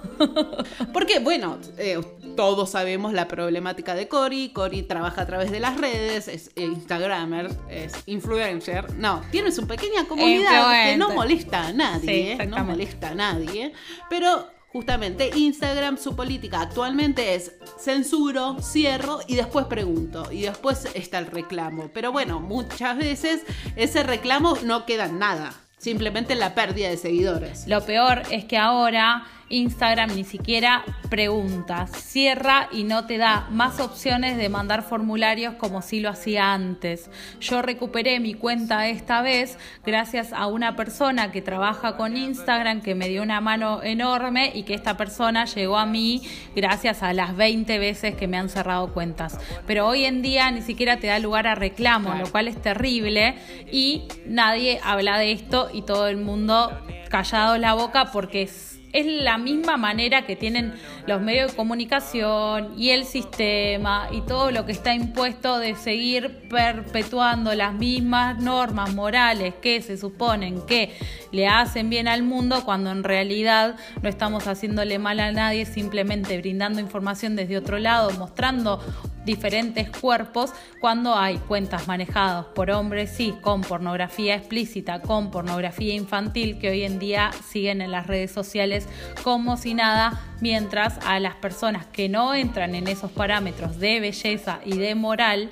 [0.93, 1.99] Porque, bueno, eh,
[2.35, 4.49] todos sabemos la problemática de Cory.
[4.49, 8.93] Cory trabaja a través de las redes, es Instagramer, es influencer.
[8.95, 12.45] No, tiene su pequeña comunidad que no molesta a nadie, ¿eh?
[12.45, 13.73] no molesta a nadie.
[14.09, 20.31] Pero justamente Instagram, su política actualmente es censuro, cierro y después pregunto.
[20.31, 21.89] Y después está el reclamo.
[21.93, 23.41] Pero bueno, muchas veces
[23.75, 25.53] ese reclamo no queda en nada.
[25.77, 27.67] Simplemente en la pérdida de seguidores.
[27.67, 33.79] Lo peor es que ahora Instagram ni siquiera pregunta, cierra y no te da más
[33.79, 37.09] opciones de mandar formularios como si lo hacía antes.
[37.39, 42.95] Yo recuperé mi cuenta esta vez gracias a una persona que trabaja con Instagram que
[42.95, 46.21] me dio una mano enorme y que esta persona llegó a mí
[46.55, 49.37] gracias a las 20 veces que me han cerrado cuentas.
[49.67, 53.35] Pero hoy en día ni siquiera te da lugar a reclamo, lo cual es terrible
[53.71, 56.71] y nadie habla de esto y todo el mundo
[57.09, 60.73] callado la boca porque es es la misma manera que tienen
[61.07, 66.47] los medios de comunicación y el sistema y todo lo que está impuesto de seguir
[66.49, 70.93] perpetuando las mismas normas morales que se suponen que
[71.31, 76.37] le hacen bien al mundo cuando en realidad no estamos haciéndole mal a nadie, simplemente
[76.37, 78.79] brindando información desde otro lado, mostrando
[79.25, 86.59] diferentes cuerpos cuando hay cuentas manejadas por hombres, sí, con pornografía explícita, con pornografía infantil,
[86.59, 88.87] que hoy en día siguen en las redes sociales
[89.23, 94.59] como si nada, mientras a las personas que no entran en esos parámetros de belleza
[94.65, 95.51] y de moral,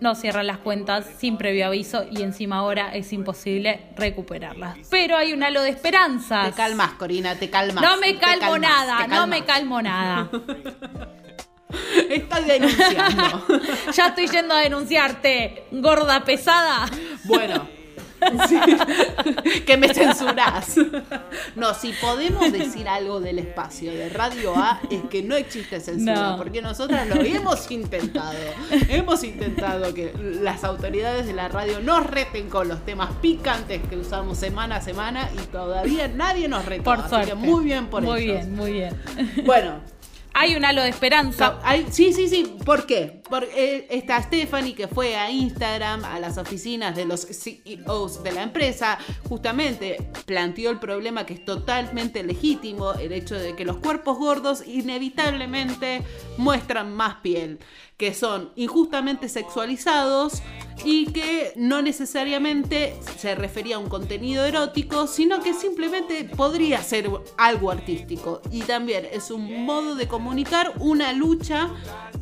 [0.00, 4.76] no cierran las cuentas sin previo aviso y encima ahora es imposible recuperarlas.
[4.90, 6.44] Pero hay un halo de esperanza.
[6.44, 7.82] Te calmas, Corina, te calmas.
[7.82, 10.30] No me calmo nada, no me calmo nada.
[12.08, 13.46] Estoy denunciando.
[13.94, 16.86] ya estoy yendo a denunciarte, gorda pesada.
[17.24, 17.76] Bueno.
[19.66, 20.76] que me censurás.
[21.54, 26.36] No, si podemos decir algo del espacio de Radio A es que no existe censura,
[26.36, 28.38] porque nosotras lo hemos intentado.
[28.88, 33.96] Hemos intentado que las autoridades de la radio nos reten con los temas picantes que
[33.96, 36.84] usamos semana a semana y todavía nadie nos retó.
[36.84, 37.34] Por suerte.
[37.34, 38.12] muy bien por eso.
[38.12, 38.96] Muy bien, muy bien.
[39.44, 39.80] Bueno,
[40.38, 41.58] hay un halo de esperanza.
[41.90, 42.56] sí, sí, sí.
[42.62, 43.22] ¿Por qué?
[43.28, 48.32] Porque eh, está Stephanie que fue a Instagram, a las oficinas de los CEOs de
[48.32, 53.78] la empresa, justamente planteó el problema que es totalmente legítimo, el hecho de que los
[53.78, 56.02] cuerpos gordos inevitablemente
[56.36, 57.58] muestran más piel
[57.96, 60.42] que son injustamente sexualizados
[60.84, 67.10] y que no necesariamente se refería a un contenido erótico, sino que simplemente podría ser
[67.38, 68.42] algo artístico.
[68.50, 71.70] Y también es un modo de comunicar una lucha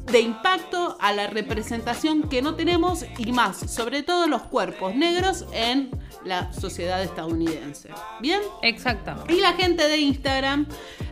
[0.06, 5.44] de impacto a la representación que no tenemos y más, sobre todo los cuerpos negros
[5.52, 5.90] en
[6.24, 7.90] la sociedad estadounidense.
[8.20, 8.40] ¿Bien?
[8.62, 9.24] Exacto.
[9.28, 10.66] Y la gente de Instagram,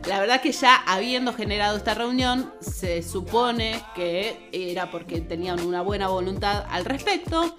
[0.08, 5.82] la verdad que ya habiendo generado esta reunión, se supone que era porque tenían una
[5.82, 7.56] buena voluntad al respecto.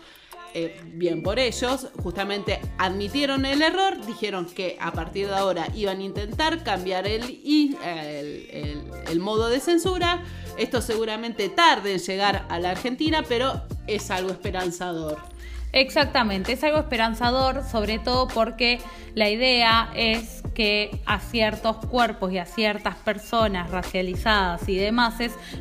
[0.55, 5.97] Eh, bien por ellos, justamente admitieron el error, dijeron que a partir de ahora iban
[5.99, 10.23] a intentar cambiar el, el, el, modo de censura.
[10.55, 15.32] Esto seguramente tarde en llegar a la Argentina, pero es algo esperanzador.
[15.73, 18.79] Exactamente, es algo esperanzador, sobre todo porque
[19.15, 25.15] la idea es que a ciertos cuerpos y a ciertas personas racializadas y demás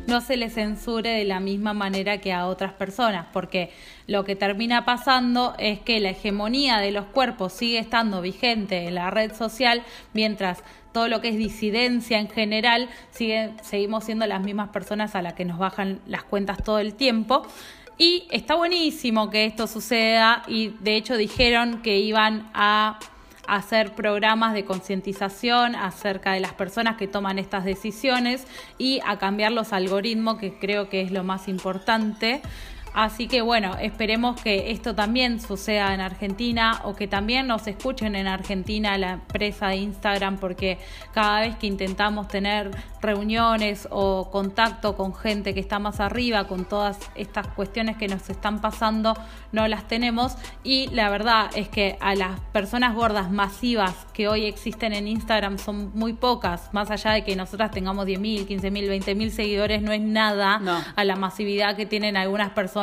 [0.05, 3.71] no se les censure de la misma manera que a otras personas, porque
[4.05, 8.93] lo que termina pasando es que la hegemonía de los cuerpos sigue estando vigente en
[8.93, 9.81] la red social,
[10.13, 15.23] mientras todo lo que es disidencia en general, sigue, seguimos siendo las mismas personas a
[15.23, 17.47] las que nos bajan las cuentas todo el tiempo.
[17.97, 22.99] Y está buenísimo que esto suceda y de hecho dijeron que iban a
[23.47, 29.51] hacer programas de concientización acerca de las personas que toman estas decisiones y a cambiar
[29.51, 32.41] los algoritmos, que creo que es lo más importante.
[32.93, 38.15] Así que bueno, esperemos que esto también suceda en Argentina o que también nos escuchen
[38.15, 40.77] en Argentina la empresa de Instagram porque
[41.11, 42.69] cada vez que intentamos tener
[43.01, 48.29] reuniones o contacto con gente que está más arriba, con todas estas cuestiones que nos
[48.29, 49.15] están pasando,
[49.51, 50.35] no las tenemos.
[50.63, 55.57] Y la verdad es que a las personas gordas masivas que hoy existen en Instagram
[55.57, 60.01] son muy pocas, más allá de que nosotras tengamos 10.000, 15.000, 20.000 seguidores, no es
[60.01, 60.61] nada
[60.95, 62.82] a la masividad que tienen algunas personas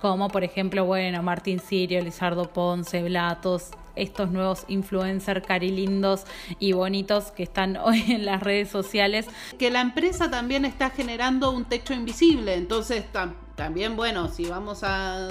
[0.00, 6.24] como por ejemplo, bueno, Martín Sirio, Lizardo Ponce, Blatos, estos nuevos influencers carilindos
[6.58, 9.26] y bonitos que están hoy en las redes sociales.
[9.58, 13.04] Que la empresa también está generando un techo invisible, entonces
[13.56, 15.28] también, bueno, si vamos a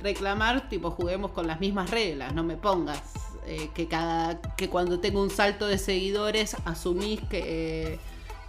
[0.00, 3.02] reclamar, tipo, juguemos con las mismas reglas, no me pongas
[3.46, 7.94] eh, que cada que cuando tengo un salto de seguidores asumís que...
[7.94, 7.98] Eh,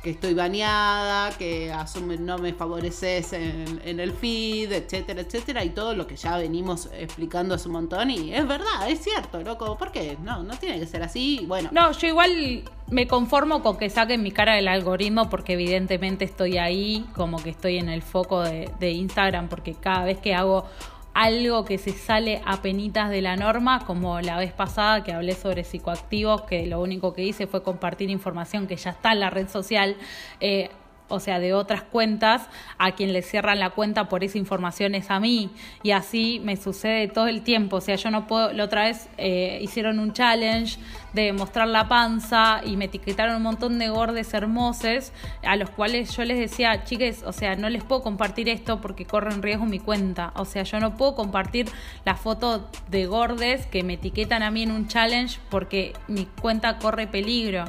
[0.02, 5.94] que estoy baneada, que asume, no me favoreces en, el feed, etcétera, etcétera, y todo
[5.94, 8.10] lo que ya venimos explicando hace un montón.
[8.10, 9.78] Y es verdad, es cierto, loco.
[9.78, 10.18] ¿Por qué?
[10.24, 11.46] No, no tiene que ser así.
[11.48, 11.70] Bueno.
[11.72, 16.58] No, yo igual me conformo con que saquen mi cara del algoritmo porque evidentemente estoy
[16.58, 20.66] ahí, como que estoy en el foco de, de Instagram, porque cada vez que hago
[21.14, 25.36] algo que se sale a penitas de la norma, como la vez pasada que hablé
[25.36, 29.30] sobre psicoactivos, que lo único que hice fue compartir información que ya está en la
[29.30, 29.98] red social.
[30.40, 30.70] Eh,
[31.12, 32.48] o sea, de otras cuentas,
[32.78, 35.52] a quien le cierran la cuenta por esa información es a mí.
[35.84, 37.78] Y así me sucede todo el tiempo.
[37.78, 40.80] O sea, yo no puedo, la otra vez eh, hicieron un challenge
[41.14, 45.12] de mostrar la panza y me etiquetaron un montón de gordes hermosos,
[45.44, 49.06] a los cuales yo les decía, chiques, o sea, no les puedo compartir esto porque
[49.06, 50.32] corre en riesgo mi cuenta.
[50.36, 51.68] O sea, yo no puedo compartir
[52.06, 56.78] la foto de gordes que me etiquetan a mí en un challenge porque mi cuenta
[56.78, 57.66] corre peligro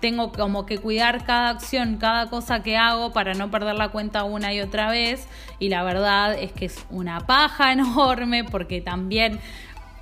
[0.00, 4.24] tengo como que cuidar cada acción, cada cosa que hago para no perder la cuenta
[4.24, 5.28] una y otra vez.
[5.58, 9.40] Y la verdad es que es una paja enorme porque también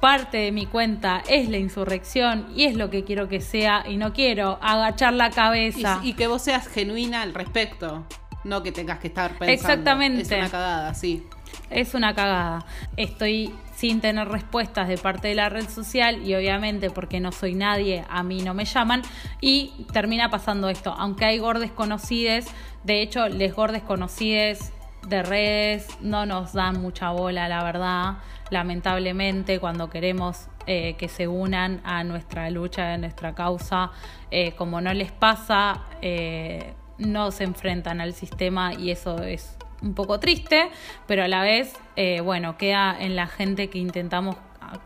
[0.00, 3.96] parte de mi cuenta es la insurrección y es lo que quiero que sea y
[3.96, 6.00] no quiero agachar la cabeza.
[6.02, 8.04] Y, que vos seas genuina al respecto,
[8.44, 9.52] no que tengas que estar pensando.
[9.52, 10.22] Exactamente.
[10.22, 11.26] Es una cagada, sí.
[11.70, 12.64] Es una cagada.
[12.96, 17.54] Estoy sin tener respuestas de parte de la red social y obviamente porque no soy
[17.54, 19.02] nadie, a mí no me llaman
[19.40, 20.92] y termina pasando esto.
[20.98, 22.48] Aunque hay gordes conocides,
[22.82, 24.72] de hecho, les gordes conocides
[25.06, 28.16] de redes no nos dan mucha bola, la verdad.
[28.50, 33.92] Lamentablemente, cuando queremos eh, que se unan a nuestra lucha, a nuestra causa,
[34.32, 39.94] eh, como no les pasa, eh, no se enfrentan al sistema y eso es un
[39.94, 40.68] poco triste,
[41.06, 44.36] pero a la vez, eh, bueno, queda en la gente que intentamos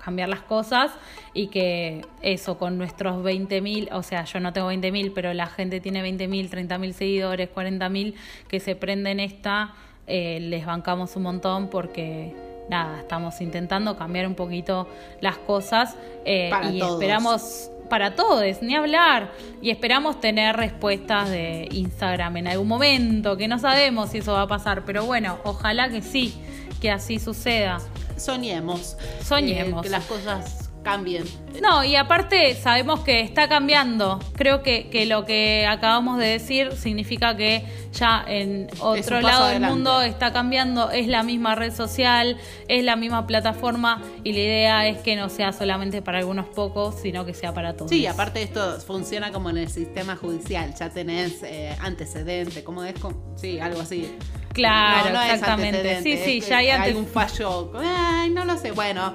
[0.05, 0.93] cambiar las cosas
[1.35, 5.81] y que eso con nuestros 20.000, o sea, yo no tengo 20.000, pero la gente
[5.81, 8.15] tiene 20.000, 30.000 seguidores, 40.000
[8.49, 9.75] que se prenden esta,
[10.07, 12.35] eh, les bancamos un montón porque
[12.69, 14.89] nada, estamos intentando cambiar un poquito
[15.21, 19.33] las cosas eh, y esperamos para todos, ni hablar.
[19.61, 24.41] Y esperamos tener respuestas de Instagram en algún momento, que no sabemos si eso va
[24.41, 26.33] a pasar, pero bueno, ojalá que sí,
[26.81, 27.83] que así suceda.
[28.17, 28.97] Soñemos.
[29.23, 29.81] Soñemos.
[29.81, 31.25] Eh, que las cosas cambien.
[31.61, 34.19] No, y aparte sabemos que está cambiando.
[34.35, 39.61] Creo que, que lo que acabamos de decir significa que ya en otro lado del
[39.61, 44.89] mundo está cambiando, es la misma red social, es la misma plataforma y la idea
[44.89, 47.91] es que no sea solamente para algunos pocos, sino que sea para todos.
[47.91, 52.95] Sí, aparte esto funciona como en el sistema judicial, ya tenés eh, antecedente, como es,
[53.37, 54.17] sí, algo así.
[54.53, 56.03] Claro, exactamente.
[56.03, 57.73] sí, sí, ya hay, hay un fallo.
[57.75, 58.73] Ay, no lo sé.
[58.73, 59.15] Bueno,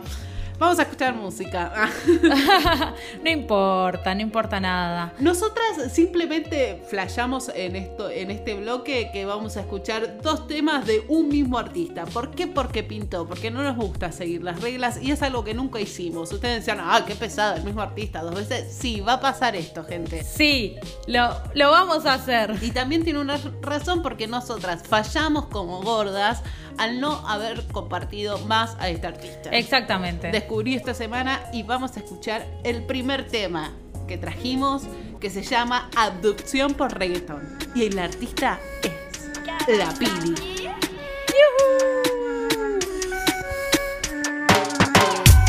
[0.59, 1.91] Vamos a escuchar música.
[3.23, 5.13] no importa, no importa nada.
[5.19, 11.05] Nosotras simplemente flashamos en esto, en este bloque que vamos a escuchar dos temas de
[11.09, 12.05] un mismo artista.
[12.05, 12.47] ¿Por qué?
[12.47, 16.31] Porque pintó, porque no nos gusta seguir las reglas y es algo que nunca hicimos.
[16.31, 18.73] Ustedes decían, ah, qué pesado, el mismo artista dos veces.
[18.73, 20.23] Sí, va a pasar esto, gente.
[20.23, 22.55] Sí, lo, lo vamos a hacer.
[22.63, 26.41] Y también tiene una razón porque nosotras fallamos como gordas
[26.78, 29.49] al no haber compartido más a este artista.
[29.51, 30.32] Exactamente.
[30.32, 33.71] Descubrí esta semana y vamos a escuchar el primer tema
[34.07, 34.84] que trajimos
[35.19, 37.57] que se llama Abducción por Reggaeton.
[37.75, 40.36] Y el artista es La Pili.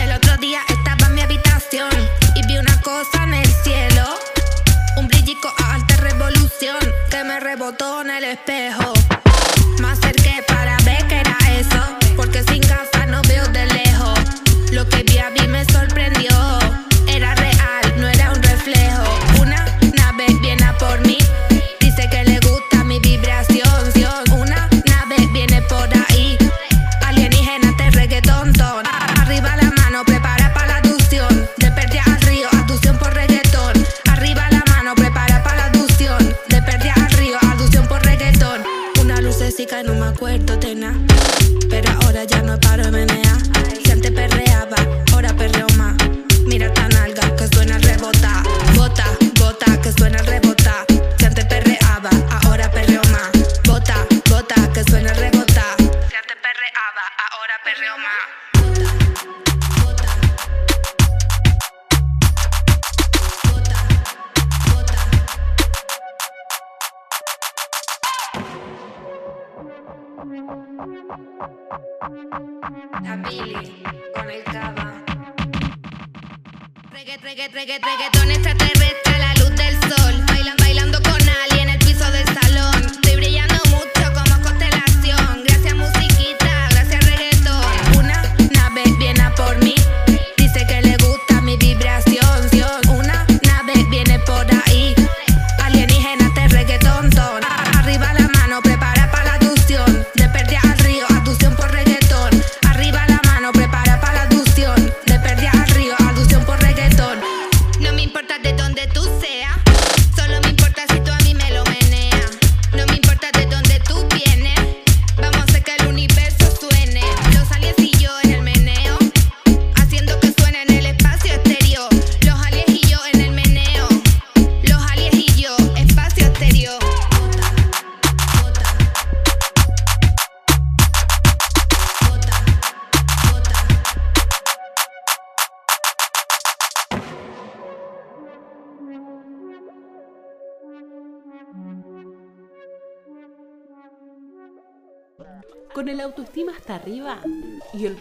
[0.00, 1.90] El otro día estaba en mi habitación
[2.34, 4.04] y vi una cosa en el cielo.
[4.96, 6.78] Un brillico a alta revolución
[7.10, 8.87] que me rebotó en el espejo.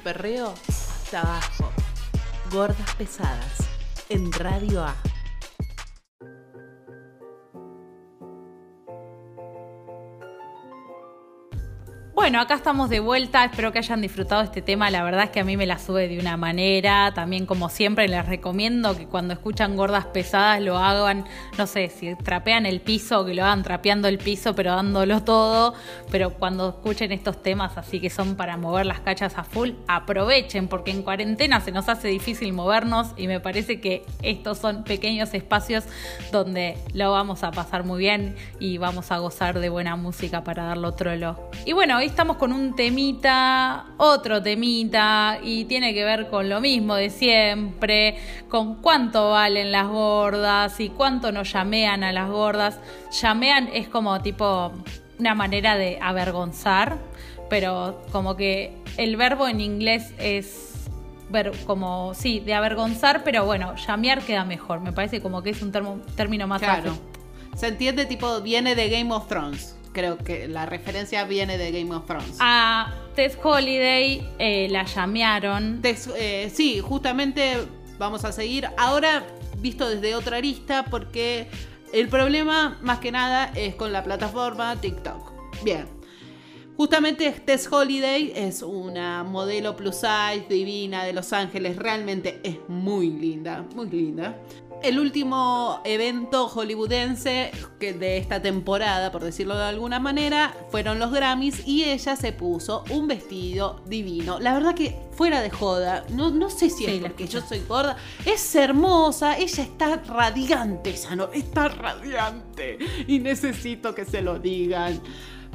[0.08, 1.70] Perreo hasta abajo.
[2.50, 3.58] Gordas pesadas
[4.08, 4.96] en Radio A.
[12.18, 15.40] Bueno, acá estamos de vuelta, espero que hayan disfrutado este tema, la verdad es que
[15.40, 19.36] a mí me la sube de una manera, también como siempre les recomiendo que cuando
[19.36, 21.26] escuchan gordas pesadas lo hagan,
[21.60, 25.76] no sé, si trapean el piso, que lo hagan trapeando el piso pero dándolo todo,
[26.10, 30.70] pero cuando escuchen estos temas así que son para mover las cachas a full, aprovechen
[30.70, 35.36] porque en cuarentena se nos hace difícil movernos y me parece que estos son pequeños
[35.36, 35.84] espacios
[36.32, 40.64] donde lo vamos a pasar muy bien y vamos a gozar de buena música para
[40.64, 41.52] darlo trolo.
[41.64, 46.60] Y bueno, hoy estamos con un temita, otro temita, y tiene que ver con lo
[46.62, 48.18] mismo de siempre,
[48.50, 52.80] con cuánto valen las gordas y cuánto nos llamean a las gordas.
[53.22, 54.72] Llamean es como tipo
[55.20, 56.98] una manera de avergonzar,
[57.50, 60.74] pero como que el verbo en inglés es
[61.30, 64.80] ver como, sí, de avergonzar, pero bueno, llamear queda mejor.
[64.82, 66.84] Me parece como que es un termo- término más Claro.
[66.92, 67.02] fácil.
[67.56, 69.77] Se entiende tipo, viene de Game of Thrones.
[69.98, 72.38] Creo que la referencia viene de Game of Thrones.
[72.40, 75.82] A Tess Holiday eh, la llamearon.
[75.84, 77.58] Eh, sí, justamente
[77.98, 79.24] vamos a seguir ahora
[79.58, 81.48] visto desde otra arista porque
[81.92, 85.64] el problema más que nada es con la plataforma TikTok.
[85.64, 85.88] Bien.
[86.76, 93.10] Justamente Tess Holiday es una modelo plus size divina de Los Ángeles, realmente es muy
[93.10, 94.38] linda, muy linda.
[94.84, 101.12] El último evento hollywoodense que de esta temporada, por decirlo de alguna manera, fueron los
[101.12, 104.40] Grammys y ella se puso un vestido divino.
[104.40, 107.98] La verdad que fuera de joda, no, no sé si es porque yo soy gorda,
[108.24, 115.02] es hermosa, ella está radiante, esa no, está radiante y necesito que se lo digan.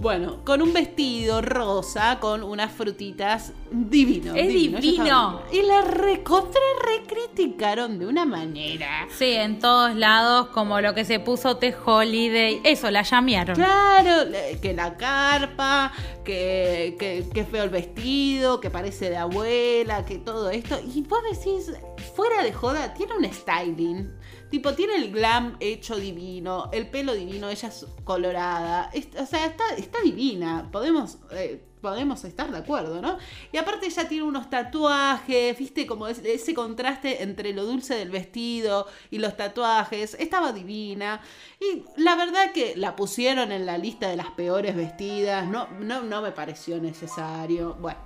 [0.01, 4.35] Bueno, con un vestido rosa, con unas frutitas divino.
[4.35, 5.43] Es divino.
[5.53, 9.07] Y la recontra recriticaron de una manera.
[9.17, 12.61] Sí, en todos lados, como lo que se puso Tess Holiday.
[12.65, 13.55] Eso, la llamearon.
[13.55, 14.31] Claro,
[14.61, 15.93] que la carpa,
[16.25, 20.81] que, que, que feo el vestido, que parece de abuela, que todo esto.
[20.81, 21.73] Y vos decís,
[22.15, 24.11] fuera de joda, tiene un styling.
[24.53, 28.91] Tipo, tiene el glam hecho divino, el pelo divino, ella es colorada.
[28.93, 30.69] es- o sea, está, está divina.
[30.71, 33.17] Podemos, eh, podemos estar de acuerdo, ¿no?
[33.51, 38.11] Y aparte ella tiene unos tatuajes, viste, como es- ese contraste entre lo dulce del
[38.11, 40.15] vestido y los tatuajes.
[40.21, 41.23] Estaba divina.
[41.59, 45.47] Y la verdad que la pusieron en la lista de las peores vestidas.
[45.49, 47.75] No, no, no me pareció necesario.
[47.81, 47.99] Bueno.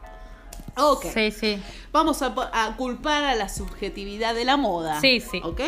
[0.79, 1.07] Ok.
[1.13, 1.59] Sí, sí.
[1.91, 5.01] Vamos a, a culpar a la subjetividad de la moda.
[5.01, 5.41] Sí, sí.
[5.43, 5.61] ¿Ok?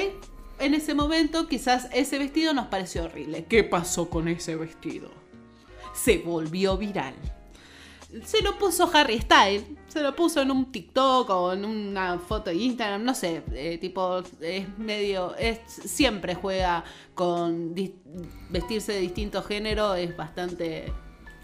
[0.61, 3.44] En ese momento quizás ese vestido nos pareció horrible.
[3.44, 5.11] ¿Qué pasó con ese vestido?
[5.94, 7.14] Se volvió viral.
[8.24, 12.48] Se lo puso Harry Styles, se lo puso en un TikTok o en una foto
[12.48, 16.84] de Instagram, no sé, eh, tipo, es medio, es, siempre juega
[17.14, 17.74] con
[18.48, 20.90] vestirse de distinto género, es bastante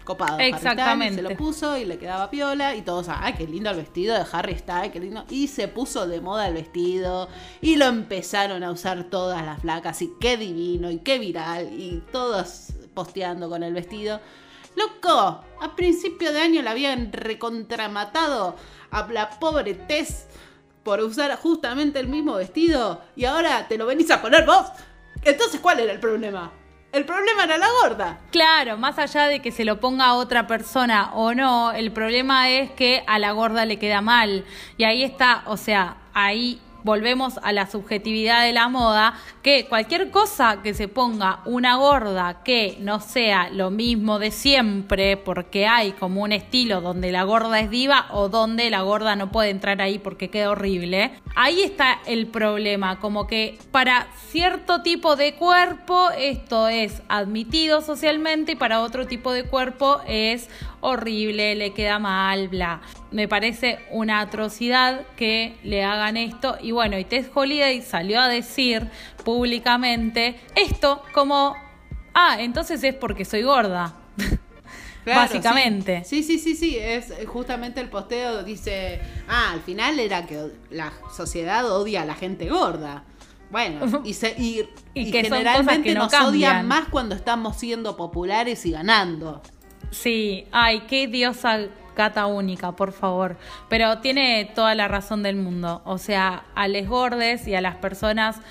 [0.05, 0.35] copado.
[0.35, 1.15] Harry Styles, Exactamente.
[1.15, 4.25] Se lo puso y le quedaba piola y todos, ay, qué lindo el vestido de
[4.31, 5.25] Harry Styles, qué lindo.
[5.29, 7.27] Y se puso de moda el vestido
[7.59, 12.01] y lo empezaron a usar todas las flacas y qué divino y qué viral y
[12.13, 14.21] todos posteando con el vestido.
[14.75, 18.55] Loco, a principio de año la habían recontramatado
[18.91, 20.27] a la pobre Tess
[20.83, 24.67] por usar justamente el mismo vestido y ahora te lo venís a poner vos.
[25.23, 26.51] Entonces, ¿cuál era el problema?
[26.95, 28.19] El problema era la gorda.
[28.31, 32.49] Claro, más allá de que se lo ponga a otra persona o no, el problema
[32.49, 34.45] es que a la gorda le queda mal.
[34.77, 40.11] Y ahí está, o sea, ahí volvemos a la subjetividad de la moda, que cualquier
[40.11, 45.93] cosa que se ponga una gorda que no sea lo mismo de siempre, porque hay
[45.93, 49.81] como un estilo donde la gorda es diva o donde la gorda no puede entrar
[49.81, 56.11] ahí porque queda horrible, ahí está el problema, como que para cierto tipo de cuerpo
[56.11, 60.49] esto es admitido socialmente y para otro tipo de cuerpo es
[60.81, 62.81] horrible, le queda mal, bla.
[63.11, 66.57] Me parece una atrocidad que le hagan esto.
[66.61, 68.89] Y bueno, y Tess Holiday salió a decir
[69.23, 71.55] públicamente esto como,
[72.13, 73.95] ah, entonces es porque soy gorda.
[75.05, 76.03] Claro, Básicamente.
[76.03, 76.23] Sí.
[76.23, 80.91] sí, sí, sí, sí, es justamente el posteo dice, ah, al final era que la
[81.15, 83.03] sociedad odia a la gente gorda.
[83.51, 87.57] Bueno, y, se, y, Y y que generalmente que no nos odian más cuando estamos
[87.57, 89.43] siendo populares y ganando.
[90.01, 93.37] Sí, ay, qué diosa gata única, por favor.
[93.69, 95.81] Pero tiene toda la razón del mundo.
[95.85, 98.41] O sea, a les gordes y a las personas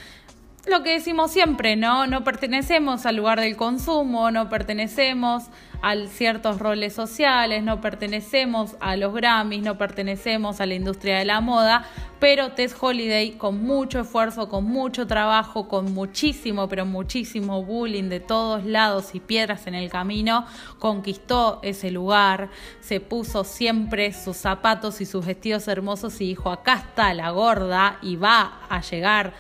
[0.67, 2.07] lo que decimos siempre, ¿no?
[2.07, 5.45] No pertenecemos al lugar del consumo, no pertenecemos
[5.83, 11.27] a ciertos roles sociales, no pertenecemos a los Grammys, no pertenecemos a la industria de
[11.27, 11.85] la moda,
[12.19, 18.21] pero Tess Holiday con mucho esfuerzo, con mucho trabajo, con muchísimo, pero muchísimo bullying de
[18.21, 20.47] todos lados y piedras en el camino,
[20.79, 22.49] conquistó ese lugar,
[22.81, 27.99] se puso siempre sus zapatos y sus vestidos hermosos y dijo, acá está la gorda
[28.01, 29.35] y va a llegar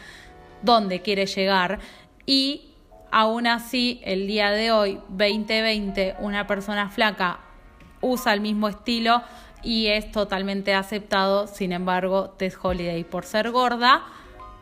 [0.64, 1.78] donde quiere llegar
[2.26, 2.72] y
[3.10, 7.40] aún así el día de hoy, 2020, una persona flaca
[8.00, 9.22] usa el mismo estilo
[9.62, 14.02] y es totalmente aceptado, sin embargo, Tess Holiday por ser gorda,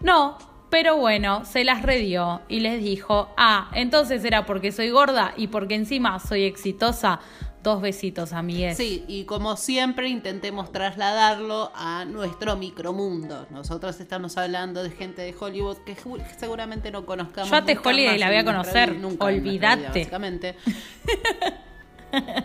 [0.01, 0.39] no,
[0.71, 5.49] pero bueno, se las redió y les dijo, ah, entonces era porque soy gorda y
[5.49, 7.21] porque encima soy exitosa.
[7.63, 8.77] Dos besitos, amigues.
[8.77, 13.47] Sí, y como siempre intentemos trasladarlo a nuestro micromundo.
[13.51, 15.97] Nosotros estamos hablando de gente de Hollywood que
[16.39, 17.51] seguramente no conozcamos.
[17.51, 19.89] Yo a Holiday más la voy a conocer, nunca olvídate.
[19.89, 20.57] básicamente.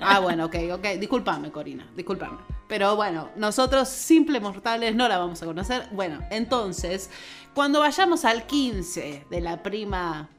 [0.01, 0.85] Ah, bueno, ok, ok.
[0.97, 2.37] Disculpame, Corina, disculpame.
[2.69, 5.87] Pero bueno, nosotros, simples mortales, no la vamos a conocer.
[5.91, 7.09] Bueno, entonces,
[7.53, 10.29] cuando vayamos al 15 de la prima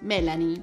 [0.00, 0.62] Melanie,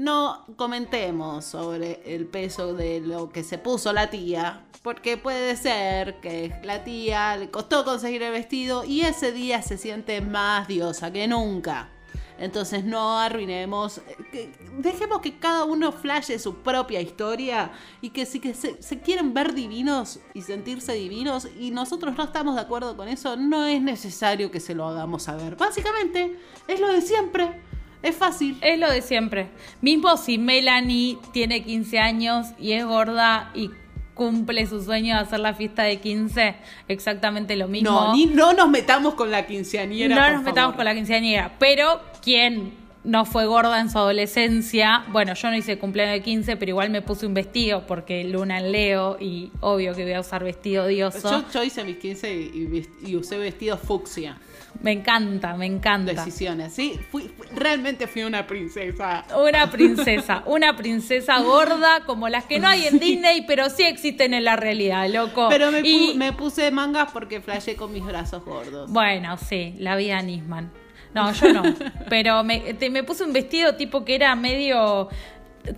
[0.00, 6.20] no comentemos sobre el peso de lo que se puso la tía, porque puede ser
[6.20, 11.12] que la tía le costó conseguir el vestido y ese día se siente más diosa
[11.12, 11.90] que nunca.
[12.38, 14.00] Entonces no arruinemos,
[14.32, 17.70] eh, dejemos que cada uno flashe su propia historia
[18.00, 22.24] y que si que se, se quieren ver divinos y sentirse divinos y nosotros no
[22.24, 25.56] estamos de acuerdo con eso, no es necesario que se lo hagamos saber.
[25.56, 27.60] Básicamente es lo de siempre,
[28.02, 28.56] es fácil.
[28.60, 29.48] Es lo de siempre.
[29.80, 33.70] Mismo si Melanie tiene 15 años y es gorda y
[34.14, 36.54] cumple su sueño de hacer la fiesta de 15,
[36.88, 37.90] exactamente lo mismo.
[37.90, 40.14] No, ni, no nos metamos con la quinceañera.
[40.14, 40.76] no por nos metamos favor.
[40.76, 41.52] con la quinceañera.
[41.58, 45.04] Pero, ¿quién no fue gorda en su adolescencia?
[45.08, 48.58] Bueno, yo no hice cumpleaños de 15, pero igual me puse un vestido porque luna
[48.58, 51.30] en Leo y obvio que voy a usar vestido dioso.
[51.30, 54.38] Yo, yo hice mis 15 y, y usé vestido fucsia.
[54.82, 56.12] Me encanta, me encanta.
[56.12, 56.98] Decisiones, ¿sí?
[57.10, 59.24] Fui, fui- realmente fui una princesa.
[59.36, 64.32] Una princesa, una princesa gorda como las que no hay en Disney, pero sí existen
[64.34, 65.48] en la realidad, loco.
[65.50, 68.90] Pero me, pu- Y- me puse mangas porque flashé con mis brazos gordos.
[68.90, 70.70] Bueno, sí, la vida Nisman.
[71.12, 71.62] No, yo no.
[72.08, 75.08] Pero me, te- me puse un vestido tipo que era medio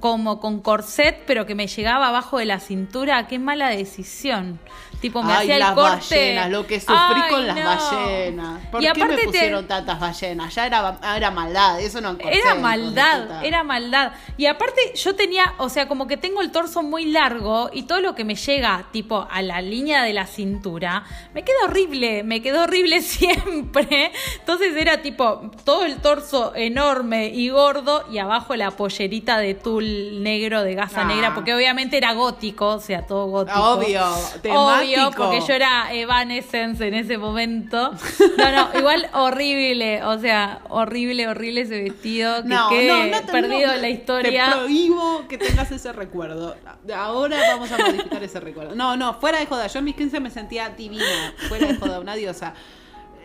[0.01, 3.26] como con corset, pero que me llegaba abajo de la cintura.
[3.26, 4.59] Qué mala decisión.
[5.01, 6.14] Tipo, me Ay, hacía el las corte.
[6.14, 8.66] ballenas, lo que sufrí Ay, con las ballenas.
[8.70, 10.55] ¿Por y qué aparte me te- pusieron tantas ballenas?
[10.55, 14.12] Ya era, era maldad, eso no Era maldad, era maldad.
[14.37, 18.01] Y aparte yo tenía, o sea, como que tengo el torso muy largo y todo
[18.01, 21.03] lo que me llega tipo a la línea de la cintura,
[21.35, 23.03] me queda horrible, me quedó horrible
[23.47, 24.12] siempre.
[24.39, 30.62] Entonces era tipo todo el torso enorme y gordo y abajo la pollerita de negro
[30.62, 31.05] de gasa Ah.
[31.05, 33.59] negra, porque obviamente era gótico, o sea, todo gótico.
[33.61, 34.05] Obvio,
[34.53, 37.93] Obvio, porque yo era Evanescence en ese momento.
[38.39, 43.20] No, no, igual horrible, o sea, horrible, horrible ese vestido que No, quede no, no
[43.27, 44.51] te- perdido en la Te historia.
[44.53, 46.57] prohíbo que tengas ese recuerdo.
[46.95, 48.75] Ahora vamos a modificar ese recuerdo.
[48.75, 49.66] No, no, fuera de joda.
[49.68, 51.33] Yo en mis 15 me sentía divina.
[51.49, 52.55] Fuera de joda, una diosa.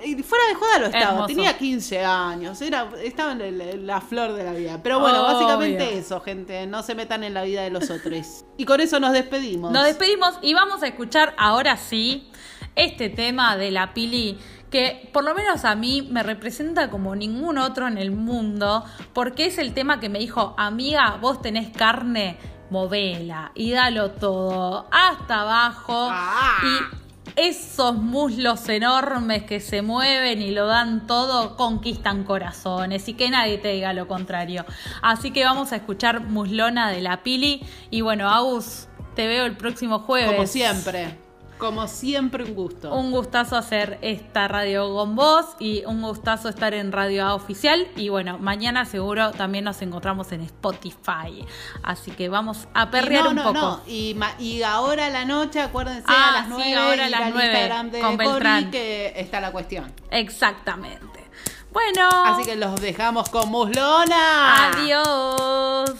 [0.04, 1.12] Y fuera de joda lo estaba.
[1.12, 1.28] Hermoso.
[1.28, 2.62] Tenía 15 años.
[2.62, 4.80] Era, estaba en la flor de la vida.
[4.82, 5.34] Pero bueno, Obvio.
[5.34, 6.66] básicamente eso, gente.
[6.68, 8.46] No se metan en la vida de los otros.
[8.58, 9.72] Y con eso nos despedimos.
[9.72, 12.30] Nos despedimos y vamos a escuchar ahora sí
[12.76, 14.38] este tema de la Pili
[14.70, 18.84] que por lo menos a mí me representa como ningún otro en el mundo,
[19.14, 22.38] porque es el tema que me dijo, amiga, vos tenés carne,
[22.70, 26.10] movela y dalo todo, hasta abajo.
[26.12, 26.58] Ah.
[26.64, 33.30] Y esos muslos enormes que se mueven y lo dan todo, conquistan corazones y que
[33.30, 34.66] nadie te diga lo contrario.
[35.02, 39.58] Así que vamos a escuchar Muslona de la Pili y bueno, Agus, te veo el
[39.58, 40.32] próximo jueves.
[40.32, 41.27] Como siempre.
[41.58, 42.94] Como siempre, un gusto.
[42.94, 47.88] Un gustazo hacer esta radio con vos y un gustazo estar en Radio A Oficial.
[47.96, 51.44] Y bueno, mañana seguro también nos encontramos en Spotify.
[51.82, 53.60] Así que vamos a perrear no, un no, poco.
[53.60, 53.82] no.
[53.88, 57.34] Y, ahora a la noche, acuérdense, Ah, a las sí, 9 ahora a las al
[57.34, 58.72] 9 Instagram de con Cori, Beltrán.
[58.72, 59.92] que está la cuestión.
[60.12, 61.26] Exactamente.
[61.72, 64.68] Bueno, Así que los dejamos con Muslona.
[64.74, 65.92] adiós.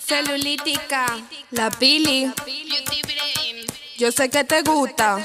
[0.00, 1.06] Celulítica,
[1.50, 3.66] La pili, beauty brain,
[3.98, 5.18] yo sé que te gusta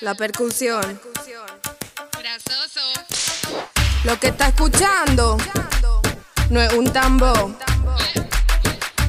[0.00, 1.00] la percusión.
[4.04, 5.36] Lo que está escuchando
[6.50, 7.56] no es un tambor,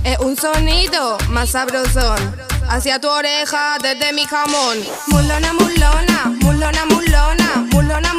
[0.04, 2.44] es un sonido más sabrosón.
[2.70, 4.78] Hacia tu oreja desde mi jamón.
[5.08, 7.68] Mulona, mulona, mulona, mulona, mulona.
[7.72, 8.14] Mulona,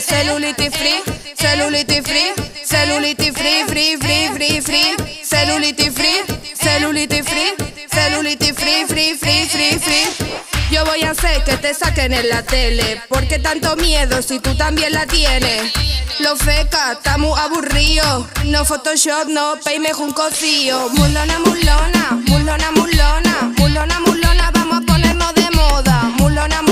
[0.00, 1.02] celulitis free,
[1.36, 2.32] celulitis free,
[2.64, 6.22] celulitis free, free, free, free, free, celulitis free,
[6.54, 7.54] celulitis free,
[7.90, 10.38] celulitis free, free, free, free, free.
[10.70, 13.00] Yo voy a hacer que te saquen en la tele.
[13.08, 15.72] porque tanto miedo si tú también la tienes?
[16.20, 18.28] Lo feca, está muy aburrido.
[18.44, 20.88] No Photoshop, no peime un cocío.
[20.90, 26.02] Mulona, mulona, mulona, mulona, mulona, mulona, vamos a ponernos de moda.
[26.18, 26.62] Mulona,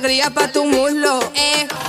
[0.00, 1.79] Alegría pa' tu muslo, eh.